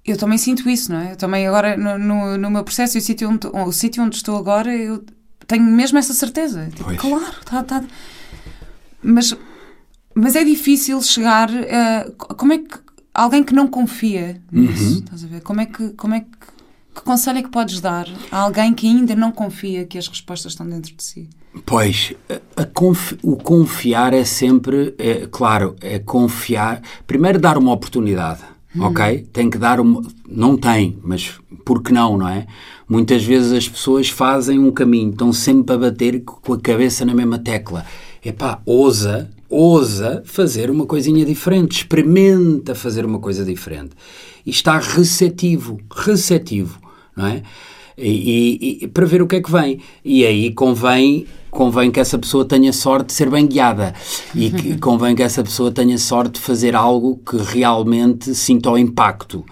[0.05, 1.13] Eu também sinto isso, não é?
[1.13, 4.37] Eu também agora, no, no, no meu processo, o sítio onde, o sítio onde estou
[4.37, 5.03] agora, eu
[5.49, 6.69] tenho mesmo essa certeza.
[6.75, 7.85] Tipo, claro, tá, tá.
[9.03, 9.35] Mas,
[10.15, 12.11] mas é difícil chegar a.
[12.35, 12.87] Como é que.
[13.15, 14.99] Alguém que não confia nisso, uhum.
[14.99, 15.41] estás a ver?
[15.41, 15.89] Como é que.
[15.95, 16.56] Como é que
[16.97, 20.53] que conselho é que podes dar a alguém que ainda não confia que as respostas
[20.53, 21.29] estão dentro de si?
[21.65, 22.15] Pois,
[22.57, 26.81] a, a confi o confiar é sempre, é, claro, é confiar.
[27.07, 28.41] Primeiro, dar uma oportunidade,
[28.75, 28.83] hum.
[28.83, 29.27] ok?
[29.33, 30.03] Tem que dar uma.
[30.27, 31.35] Não tem, mas
[31.65, 32.47] por que não, não é?
[32.89, 37.15] Muitas vezes as pessoas fazem um caminho, estão sempre a bater com a cabeça na
[37.15, 37.85] mesma tecla.
[38.25, 43.91] Epá, ousa, ousa fazer uma coisinha diferente, experimenta fazer uma coisa diferente.
[44.45, 46.86] E está receptivo, receptivo
[47.17, 47.43] não é?
[47.99, 49.81] E, e, para ver o que é que vem.
[50.05, 53.95] E aí convém, convém que essa pessoa tenha sorte de ser bem guiada
[54.35, 58.77] e que convém que essa pessoa tenha sorte de fazer algo que realmente sinta o
[58.77, 59.45] impacto.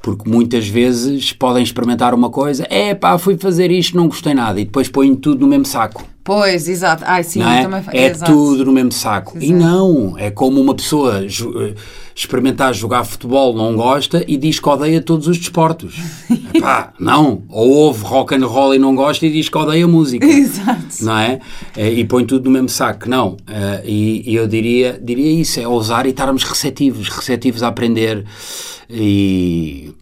[0.00, 4.58] Porque muitas vezes podem experimentar uma coisa, é pá, fui fazer isto, não gostei nada,
[4.58, 6.06] e depois põem tudo no mesmo saco.
[6.30, 7.02] Pois, exato.
[7.04, 7.62] Ai, sim, é?
[7.62, 8.30] também É exato.
[8.30, 9.36] tudo no mesmo saco.
[9.36, 9.44] Exato.
[9.44, 11.74] E não, é como uma pessoa eh,
[12.14, 15.96] experimentar jogar futebol não gosta e diz que odeia todos os desportos.
[16.54, 17.42] Epá, não.
[17.48, 20.22] Ou ouve rock and roll e não gosta e diz que odeia música.
[20.30, 21.02] Exato.
[21.02, 21.40] Não é?
[21.76, 23.08] Eh, e põe tudo no mesmo saco.
[23.08, 23.36] Não.
[23.48, 28.24] Eh, e, eu diria, diria isso, é ousar e estarmos receptivos, receptivos a aprender
[28.88, 29.92] e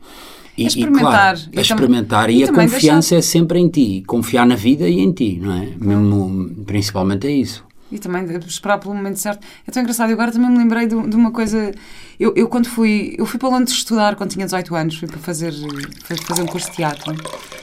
[0.63, 1.37] e, experimentar.
[1.37, 2.31] E, claro, a experimentar.
[2.31, 3.17] E, e a confiança deixar...
[3.17, 4.03] é sempre em ti.
[4.07, 5.69] Confiar na vida e em ti, não é?
[5.79, 7.67] Mesmo, principalmente é isso.
[7.91, 9.47] E também esperar pelo momento certo.
[9.67, 10.11] É tão engraçado.
[10.11, 11.73] Eu agora também me lembrei de, de, uma coisa.
[12.21, 13.15] Eu, eu, quando fui.
[13.17, 14.97] Eu fui para Londres estudar quando tinha 18 anos.
[14.99, 15.55] Fui para fazer,
[16.27, 17.15] fazer um curso de teatro.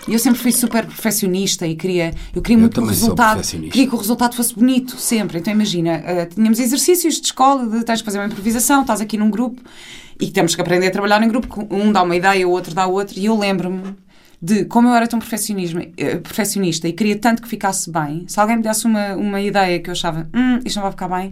[0.08, 2.12] E eu sempre fui super perfeccionista e queria.
[2.34, 3.42] Eu queria eu muito que o resultado.
[3.42, 5.38] Queria que o resultado fosse bonito, sempre.
[5.38, 9.18] Então imagina, uh, tínhamos exercícios de escola, de tens de fazer uma improvisação, estás aqui
[9.18, 9.62] num grupo
[10.20, 11.68] e temos que aprender a trabalhar em grupo.
[11.70, 13.20] Um dá uma ideia, o outro dá outra.
[13.20, 13.96] E eu lembro-me
[14.42, 18.58] de como eu era tão eh, perfeccionista e queria tanto que ficasse bem, se alguém
[18.58, 21.32] me desse uma, uma ideia que eu achava, hum, isto não vai ficar bem,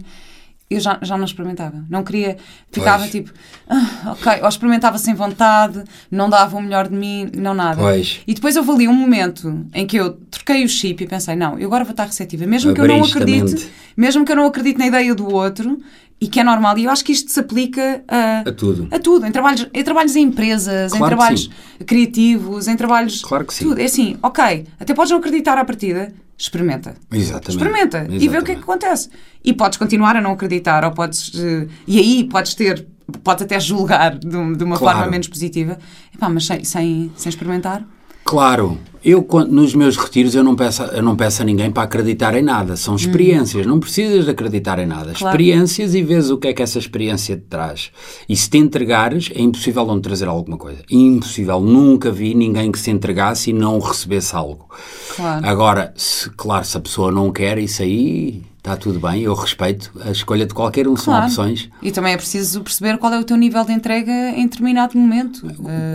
[0.70, 1.84] eu já, já não experimentava.
[1.88, 2.36] Não queria,
[2.72, 3.10] ficava pois.
[3.10, 3.32] tipo,
[3.68, 7.80] ah, ok, ou experimentava sem vontade, não dava o melhor de mim, não nada.
[7.80, 8.20] Pois.
[8.26, 11.58] E depois houve ali um momento em que eu troquei o chip e pensei, não,
[11.58, 14.78] eu agora vou estar receptiva, mesmo que eu não acredite, mesmo que eu não acredite
[14.78, 15.78] na ideia do outro,
[16.20, 16.78] e que é normal.
[16.78, 18.88] E eu acho que isto se aplica a, a tudo.
[18.90, 19.26] A tudo.
[19.26, 21.50] Em trabalhos, em trabalhos em empresas, claro em trabalhos
[21.86, 23.22] criativos, em trabalhos.
[23.22, 23.64] Claro que sim.
[23.64, 23.80] Tudo.
[23.80, 26.94] É assim, ok, até podes não acreditar à partida, experimenta.
[27.12, 27.50] Exatamente.
[27.50, 28.24] Experimenta Exatamente.
[28.24, 29.10] e vê o que é que acontece.
[29.44, 31.28] E podes continuar a não acreditar, ou podes.
[31.28, 32.86] Uh, e aí podes ter.
[33.22, 34.96] Podes até julgar de, de uma claro.
[34.96, 35.78] forma menos positiva,
[36.14, 37.86] Epá, mas sem, sem, sem experimentar.
[38.24, 42.34] Claro, eu nos meus retiros eu não peço, eu não peço a ninguém para acreditar
[42.34, 43.68] em nada, são experiências, hum.
[43.68, 45.12] não precisas de acreditar em nada.
[45.12, 45.36] Claro.
[45.36, 47.90] Experiências e vês o que é que essa experiência te traz.
[48.26, 50.82] E se te entregares, é impossível não te trazer alguma coisa.
[50.90, 54.70] Impossível, nunca vi ninguém que se entregasse e não recebesse algo.
[55.14, 55.46] Claro.
[55.46, 59.92] Agora, se, claro, se a pessoa não quer isso aí, Está tudo bem, eu respeito
[60.02, 61.28] a escolha de qualquer um, claro.
[61.30, 61.68] são opções.
[61.82, 65.46] E também é preciso perceber qual é o teu nível de entrega em determinado momento.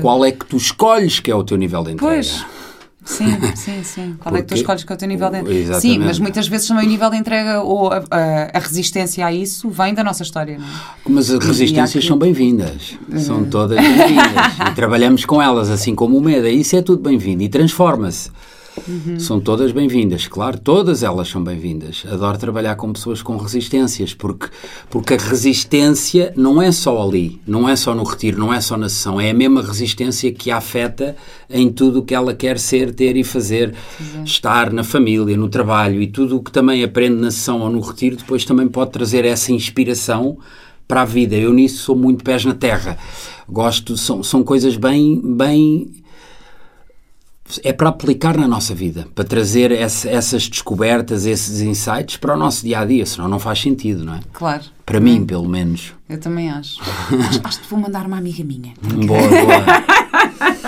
[0.04, 2.14] Qual é que tu escolhes que é o teu nível de entrega?
[2.14, 2.46] Pois.
[3.04, 3.26] Sim,
[3.58, 4.16] sim, sim.
[4.20, 5.80] Qual Porque, é que tu escolhes que é o teu nível de entrega?
[5.80, 9.34] Sim, mas muitas vezes também o nível de entrega ou a, a, a resistência a
[9.34, 10.60] isso vem da nossa história.
[10.60, 10.70] Não é?
[11.10, 12.08] Mas as resistências que...
[12.08, 13.00] são bem-vindas.
[13.18, 14.70] São todas bem-vindas.
[14.70, 16.48] e trabalhamos com elas, assim como o medo.
[16.48, 18.30] Isso é tudo bem-vindo e transforma-se.
[18.88, 19.20] Uhum.
[19.20, 22.04] São todas bem-vindas, claro, todas elas são bem-vindas.
[22.10, 24.48] Adoro trabalhar com pessoas com resistências, porque,
[24.90, 28.78] porque a resistência não é só ali, não é só no retiro, não é só
[28.78, 31.16] na sessão, é a mesma resistência que a afeta
[31.50, 34.24] em tudo o que ela quer ser, ter e fazer, uhum.
[34.24, 37.80] estar na família, no trabalho e tudo o que também aprende na sessão ou no
[37.80, 40.38] retiro, depois também pode trazer essa inspiração
[40.88, 41.36] para a vida.
[41.36, 42.98] Eu nisso sou muito pés na terra.
[43.48, 45.92] Gosto, são, são coisas bem, bem
[47.64, 52.38] é para aplicar na nossa vida, para trazer essa, essas descobertas, esses insights para o
[52.38, 54.20] nosso dia a dia, senão não faz sentido, não é?
[54.32, 54.64] Claro.
[54.86, 55.93] Para mim, pelo menos.
[56.08, 56.82] Eu também acho.
[57.43, 58.74] acho, que vou mandar uma amiga minha.
[58.82, 60.50] Boa, boa.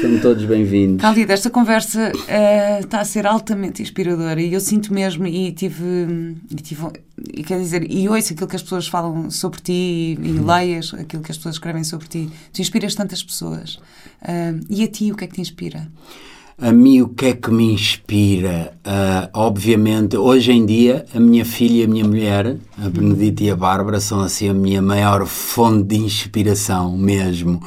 [0.00, 1.00] São todos bem-vindos.
[1.00, 6.36] Cálida, esta conversa uh, está a ser altamente inspiradora e eu sinto mesmo e tive,
[6.50, 6.86] e tive
[7.32, 10.46] e quer dizer, e ouço aquilo que as pessoas falam sobre ti e, e uhum.
[10.46, 12.28] leias aquilo que as pessoas escrevem sobre ti.
[12.52, 13.76] Tu inspiras tantas pessoas.
[14.22, 15.88] Uh, e a ti, o que é que te inspira?
[16.58, 18.76] A mim, o que é que me inspira?
[18.84, 23.50] Uh, obviamente, hoje em dia, a minha filha e a minha mulher, a Benedita e
[23.50, 27.62] a Bárbara, são assim a minha maior fonte de inspiração mesmo.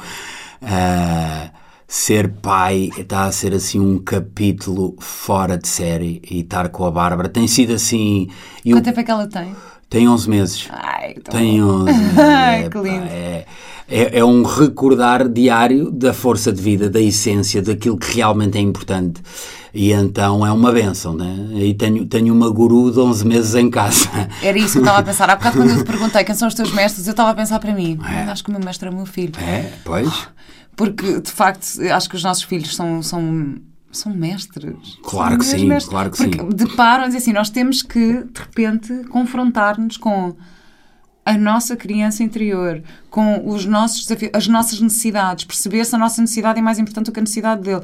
[0.62, 1.55] Uh,
[1.86, 6.90] ser pai está a ser assim um capítulo fora de série e estar com a
[6.90, 8.28] Bárbara tem sido assim.
[8.64, 9.54] Quanto tempo é que ela tem?
[9.88, 10.68] Tem 11 meses.
[10.70, 12.18] Ai, tem 11 meses.
[12.18, 13.06] Ai, é, que lindo.
[13.06, 13.46] É,
[13.88, 18.60] é, é, um recordar diário da força de vida, da essência, daquilo que realmente é
[18.60, 19.22] importante.
[19.72, 21.50] E então é uma benção, né?
[21.52, 24.08] E tenho, tenho uma guru de 11 meses em casa.
[24.42, 25.30] Era isso que eu estava a pensar.
[25.30, 27.60] Há bocado, quando eu te perguntei quem são os teus mestres, eu estava a pensar
[27.60, 27.96] para mim.
[28.04, 28.22] É.
[28.22, 29.34] Acho que o meu mestre é o meu filho.
[29.38, 30.28] É, pois.
[30.76, 33.56] Porque, de facto, acho que os nossos filhos são, são
[33.90, 34.98] são mestres.
[35.02, 35.88] Claro são que sim, mestres.
[35.88, 36.48] claro que Porque sim.
[36.50, 40.36] deparam assim, nós temos que, de repente, confrontar-nos com
[41.24, 46.20] a nossa criança interior, com os nossos desafios, as nossas necessidades, perceber se a nossa
[46.20, 47.82] necessidade é mais importante do que a necessidade dele.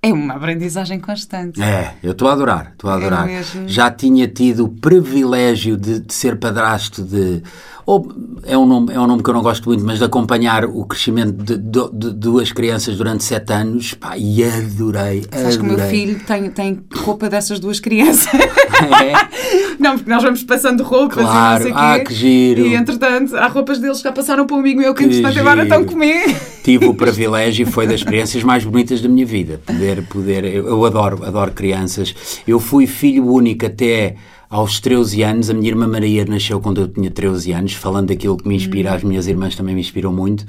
[0.00, 1.60] É uma aprendizagem constante.
[1.60, 3.28] É, eu estou a adorar, estou a é adorar.
[3.28, 7.42] É Já tinha tido o privilégio de, de ser padrasto de
[7.88, 8.06] ou
[8.44, 10.84] é um, nome, é um nome que eu não gosto muito, mas de acompanhar o
[10.84, 15.66] crescimento de, de, de duas crianças durante sete anos, pá, e adorei, Sabes que o
[15.66, 18.28] meu filho tem, tem roupa dessas duas crianças.
[18.34, 19.78] É?
[19.80, 21.66] não, porque nós vamos passando roupas claro.
[21.66, 22.04] e não sei ah, quê.
[22.04, 22.66] que giro.
[22.66, 25.38] E entretanto, há roupas deles que já passaram para um amigo meu que, que entretanto
[25.38, 26.36] agora estão a comer.
[26.68, 29.58] Tive o privilégio e foi das experiências mais bonitas da minha vida.
[29.64, 32.14] Poder, poder, eu, eu adoro, adoro crianças.
[32.46, 34.16] Eu fui filho único até
[34.50, 38.36] aos 13 anos, a minha irmã Maria nasceu quando eu tinha 13 anos, falando daquilo
[38.36, 40.44] que me inspira, as minhas irmãs também me inspiram muito,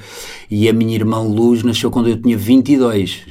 [0.51, 3.25] e a minha irmã Luz nasceu quando eu tinha 22.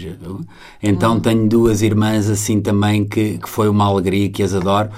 [0.83, 1.21] Então uhum.
[1.21, 4.89] tenho duas irmãs assim também que, que foi uma alegria, que as adoro.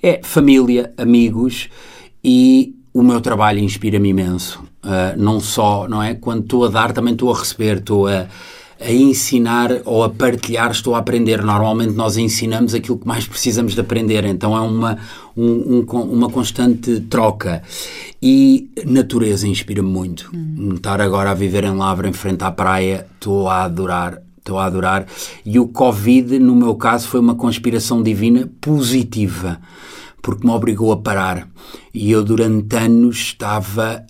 [0.00, 1.68] É família, amigos
[2.22, 4.62] e o meu trabalho inspira-me imenso.
[4.82, 6.14] Uh, não só, não é?
[6.14, 8.26] Quando estou a dar, também estou a receber, estou a
[8.84, 11.42] a ensinar ou a partilhar, estou a aprender.
[11.42, 14.98] Normalmente nós ensinamos aquilo que mais precisamos de aprender, então é uma,
[15.36, 17.62] um, um, uma constante troca.
[18.20, 20.30] E natureza inspira-me muito.
[20.34, 20.74] Hum.
[20.74, 24.20] Estar agora a viver em Lavra, em frente à praia, estou a adorar.
[24.38, 25.06] Estou a adorar.
[25.46, 29.60] E o Covid, no meu caso, foi uma conspiração divina positiva
[30.20, 31.48] porque me obrigou a parar.
[31.94, 34.04] E eu, durante anos, estava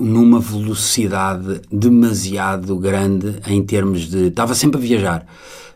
[0.00, 4.26] numa velocidade demasiado grande em termos de.
[4.26, 5.26] Estava sempre a viajar.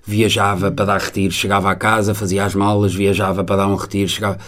[0.04, 4.08] Viajava para dar retiro, chegava à casa, fazia as malas, viajava para dar um retiro,
[4.08, 4.38] chegava.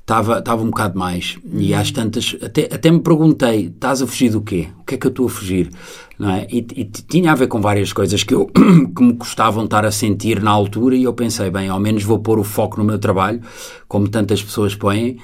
[0.00, 1.38] Estava, estava um bocado mais.
[1.52, 2.34] E às tantas.
[2.42, 4.68] Até, até me perguntei: estás a fugir do quê?
[4.80, 5.70] O que é que eu estou a fugir?
[6.18, 6.46] Não é?
[6.50, 8.46] e, e tinha a ver com várias coisas que, eu,
[8.96, 12.18] que me custavam estar a sentir na altura, e eu pensei: bem, ao menos vou
[12.18, 13.40] pôr o foco no meu trabalho,
[13.86, 15.18] como tantas pessoas põem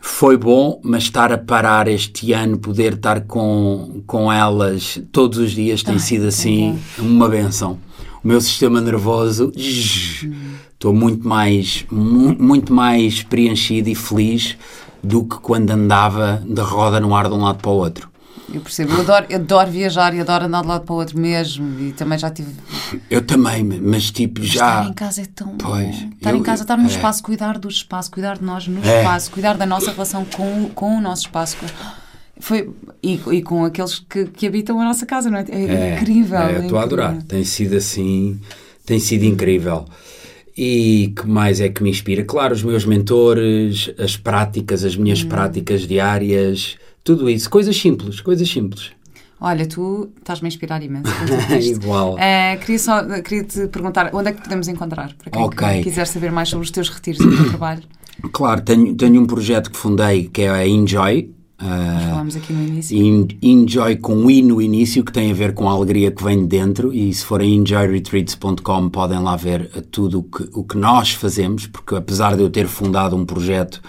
[0.00, 5.52] foi bom, mas estar a parar este ano, poder estar com, com elas todos os
[5.52, 7.78] dias tem Ai, sido assim é uma benção.
[8.22, 14.56] O meu sistema nervoso, estou muito mais, muito mais preenchido e feliz
[15.02, 18.09] do que quando andava de roda no ar de um lado para o outro.
[18.52, 21.18] Eu percebo, eu adoro, eu adoro viajar e adoro andar de lado para o outro
[21.18, 22.52] mesmo e também já tive.
[23.08, 24.80] Eu também, mas tipo mas já.
[24.80, 26.10] Estar em casa é tão pois, bom.
[26.16, 26.86] Estar eu, em casa, estar no é.
[26.86, 28.98] espaço, cuidar do espaço, cuidar de nós no é.
[28.98, 31.56] espaço, cuidar da nossa relação com, com o nosso espaço.
[32.40, 32.70] Foi,
[33.02, 35.44] e, e com aqueles que, que habitam a nossa casa, não é?
[35.48, 36.38] É, é incrível.
[36.38, 37.22] É, estou a adorar.
[37.22, 38.40] Tem sido assim,
[38.84, 39.86] tem sido incrível.
[40.56, 42.24] E que mais é que me inspira?
[42.24, 45.28] Claro, os meus mentores, as práticas, as minhas hum.
[45.28, 48.92] práticas diárias tudo isso, coisas simples, coisas simples.
[49.40, 51.10] Olha, tu estás-me a inspirar imenso.
[51.58, 52.14] Igual.
[52.14, 55.82] Uh, queria só queria te perguntar onde é que podemos encontrar para quem okay.
[55.82, 57.82] quiser saber mais sobre os teus retiros e o teu trabalho.
[58.32, 61.30] Claro, tenho, tenho um projeto que fundei que é a Enjoy.
[61.58, 63.28] Uh, falámos aqui no início.
[63.42, 66.46] enjoy com I no início, que tem a ver com a alegria que vem de
[66.46, 66.92] dentro.
[66.92, 71.94] E se forem enjoyretreats.com podem lá ver tudo o que, o que nós fazemos, porque
[71.94, 73.80] apesar de eu ter fundado um projeto,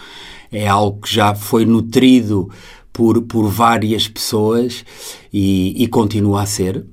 [0.52, 2.50] é algo que já foi nutrido
[2.94, 4.86] por, por várias pessoas
[5.32, 6.86] e, e continua a ser.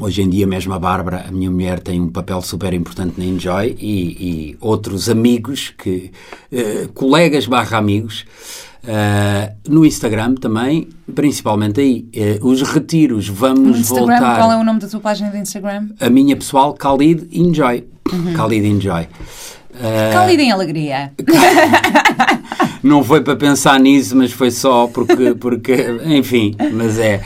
[0.00, 3.24] Hoje em dia, mesmo a Bárbara, a minha mulher, tem um papel super importante na
[3.24, 6.10] Enjoy e, e outros amigos, que,
[6.52, 8.24] uh, colegas barra amigos,
[8.82, 12.08] uh, no Instagram também, principalmente aí.
[12.42, 14.38] Uh, os retiros, vamos no Instagram, voltar.
[14.38, 15.90] Qual é o nome da tua página de Instagram?
[16.00, 17.84] A minha pessoal, Khalid Enjoy.
[18.12, 18.34] Uhum.
[18.34, 19.02] Khalid Enjoy.
[19.02, 21.12] Uh, Khalid em Alegria.
[22.82, 25.74] Não foi para pensar nisso, mas foi só porque, porque
[26.06, 27.22] enfim, mas é.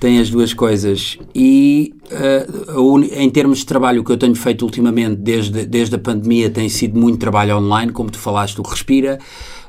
[0.00, 1.18] tem as duas coisas.
[1.34, 5.98] E uh, em termos de trabalho, o que eu tenho feito ultimamente, desde, desde a
[5.98, 9.18] pandemia, tem sido muito trabalho online, como tu falaste, o Respira.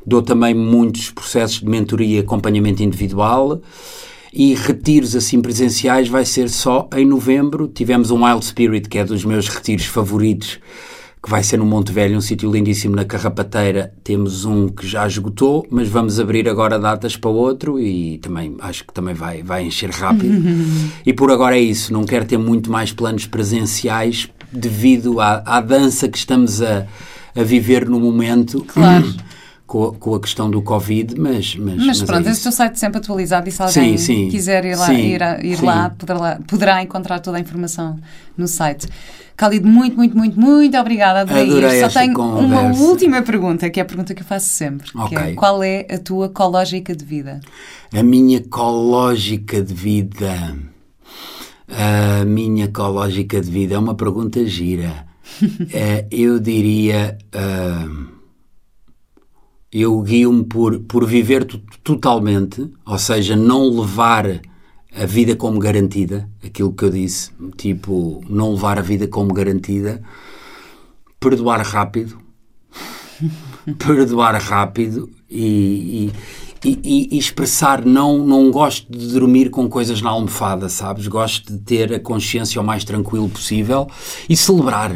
[0.05, 3.61] Dou também muitos processos de mentoria e acompanhamento individual.
[4.31, 7.67] E retiros assim presenciais vai ser só em novembro.
[7.67, 10.59] Tivemos um Wild Spirit, que é dos meus retiros favoritos,
[11.25, 13.91] que vai ser no Monte Velho, um sítio lindíssimo na Carrapateira.
[14.03, 18.85] Temos um que já esgotou, mas vamos abrir agora datas para outro e também acho
[18.85, 20.35] que também vai, vai encher rápido.
[21.03, 25.61] e por agora é isso, não quero ter muito mais planos presenciais devido à, à
[25.61, 26.85] dança que estamos a,
[27.35, 28.63] a viver no momento.
[28.63, 29.11] Claro.
[29.75, 31.57] Com a, com a, questão do Covid, mas.
[31.57, 34.05] Mas, mas, mas é pronto, é esse teu site sempre atualizado e se alguém sim,
[34.05, 37.99] sim, quiser ir lá, sim, ir, a, ir lá, poderá, poderá encontrar toda a informação
[38.37, 38.87] no site.
[39.37, 41.19] Khalid, muito, muito, muito, muito obrigada.
[41.19, 42.45] Adorei, Adorei Só tenho conversa.
[42.45, 44.89] uma última pergunta, que é a pergunta que eu faço sempre.
[44.97, 45.17] Okay.
[45.17, 47.41] É, qual é a tua cológica de vida?
[47.93, 50.55] A minha cológica de vida.
[51.67, 55.05] A minha cológica de vida é uma pergunta gira.
[55.73, 57.17] é, eu diria.
[57.35, 58.14] Uh,
[59.71, 61.45] eu guio-me por, por viver
[61.83, 64.41] totalmente, ou seja, não levar
[64.95, 70.01] a vida como garantida, aquilo que eu disse, tipo, não levar a vida como garantida,
[71.19, 72.17] perdoar rápido,
[73.77, 76.11] perdoar rápido e,
[76.63, 81.07] e, e, e, expressar, não, não gosto de dormir com coisas na almofada, sabes?
[81.07, 83.87] Gosto de ter a consciência o mais tranquilo possível
[84.29, 84.95] e celebrar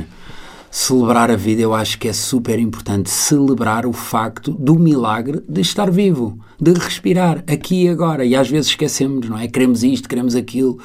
[0.71, 5.61] celebrar a vida, eu acho que é super importante celebrar o facto do milagre de
[5.61, 8.23] estar vivo, de respirar aqui e agora.
[8.23, 9.47] E às vezes esquecemos, não é?
[9.47, 10.77] Queremos isto, queremos aquilo.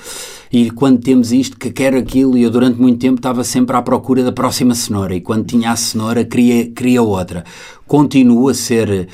[0.50, 3.82] E quando temos isto, que quero aquilo, e eu durante muito tempo estava sempre à
[3.82, 5.14] procura da próxima cenoura.
[5.14, 7.44] E quando tinha a cenoura, queria, queria outra.
[7.86, 9.08] Continuo a ser.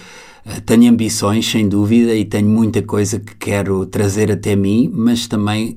[0.45, 5.27] Eh, tenho ambições, sem dúvida, e tenho muita coisa que quero trazer até mim, mas
[5.27, 5.77] também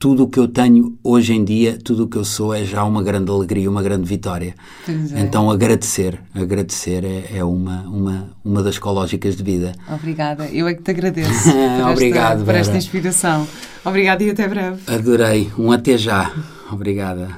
[0.00, 2.82] tudo o que eu tenho hoje em dia, tudo o que eu sou é já
[2.84, 4.54] uma grande alegria, uma grande vitória.
[4.88, 5.20] É.
[5.20, 9.72] Então agradecer, agradecer é, é, uma, uma, uma das ecológicas de vida.
[9.92, 13.46] Obrigada, eu é que te agradeço por, Obrigado, esta, por esta inspiração.
[13.84, 14.80] Obrigada e até breve.
[14.86, 16.32] Adorei, um até já.
[16.72, 17.28] Obrigada.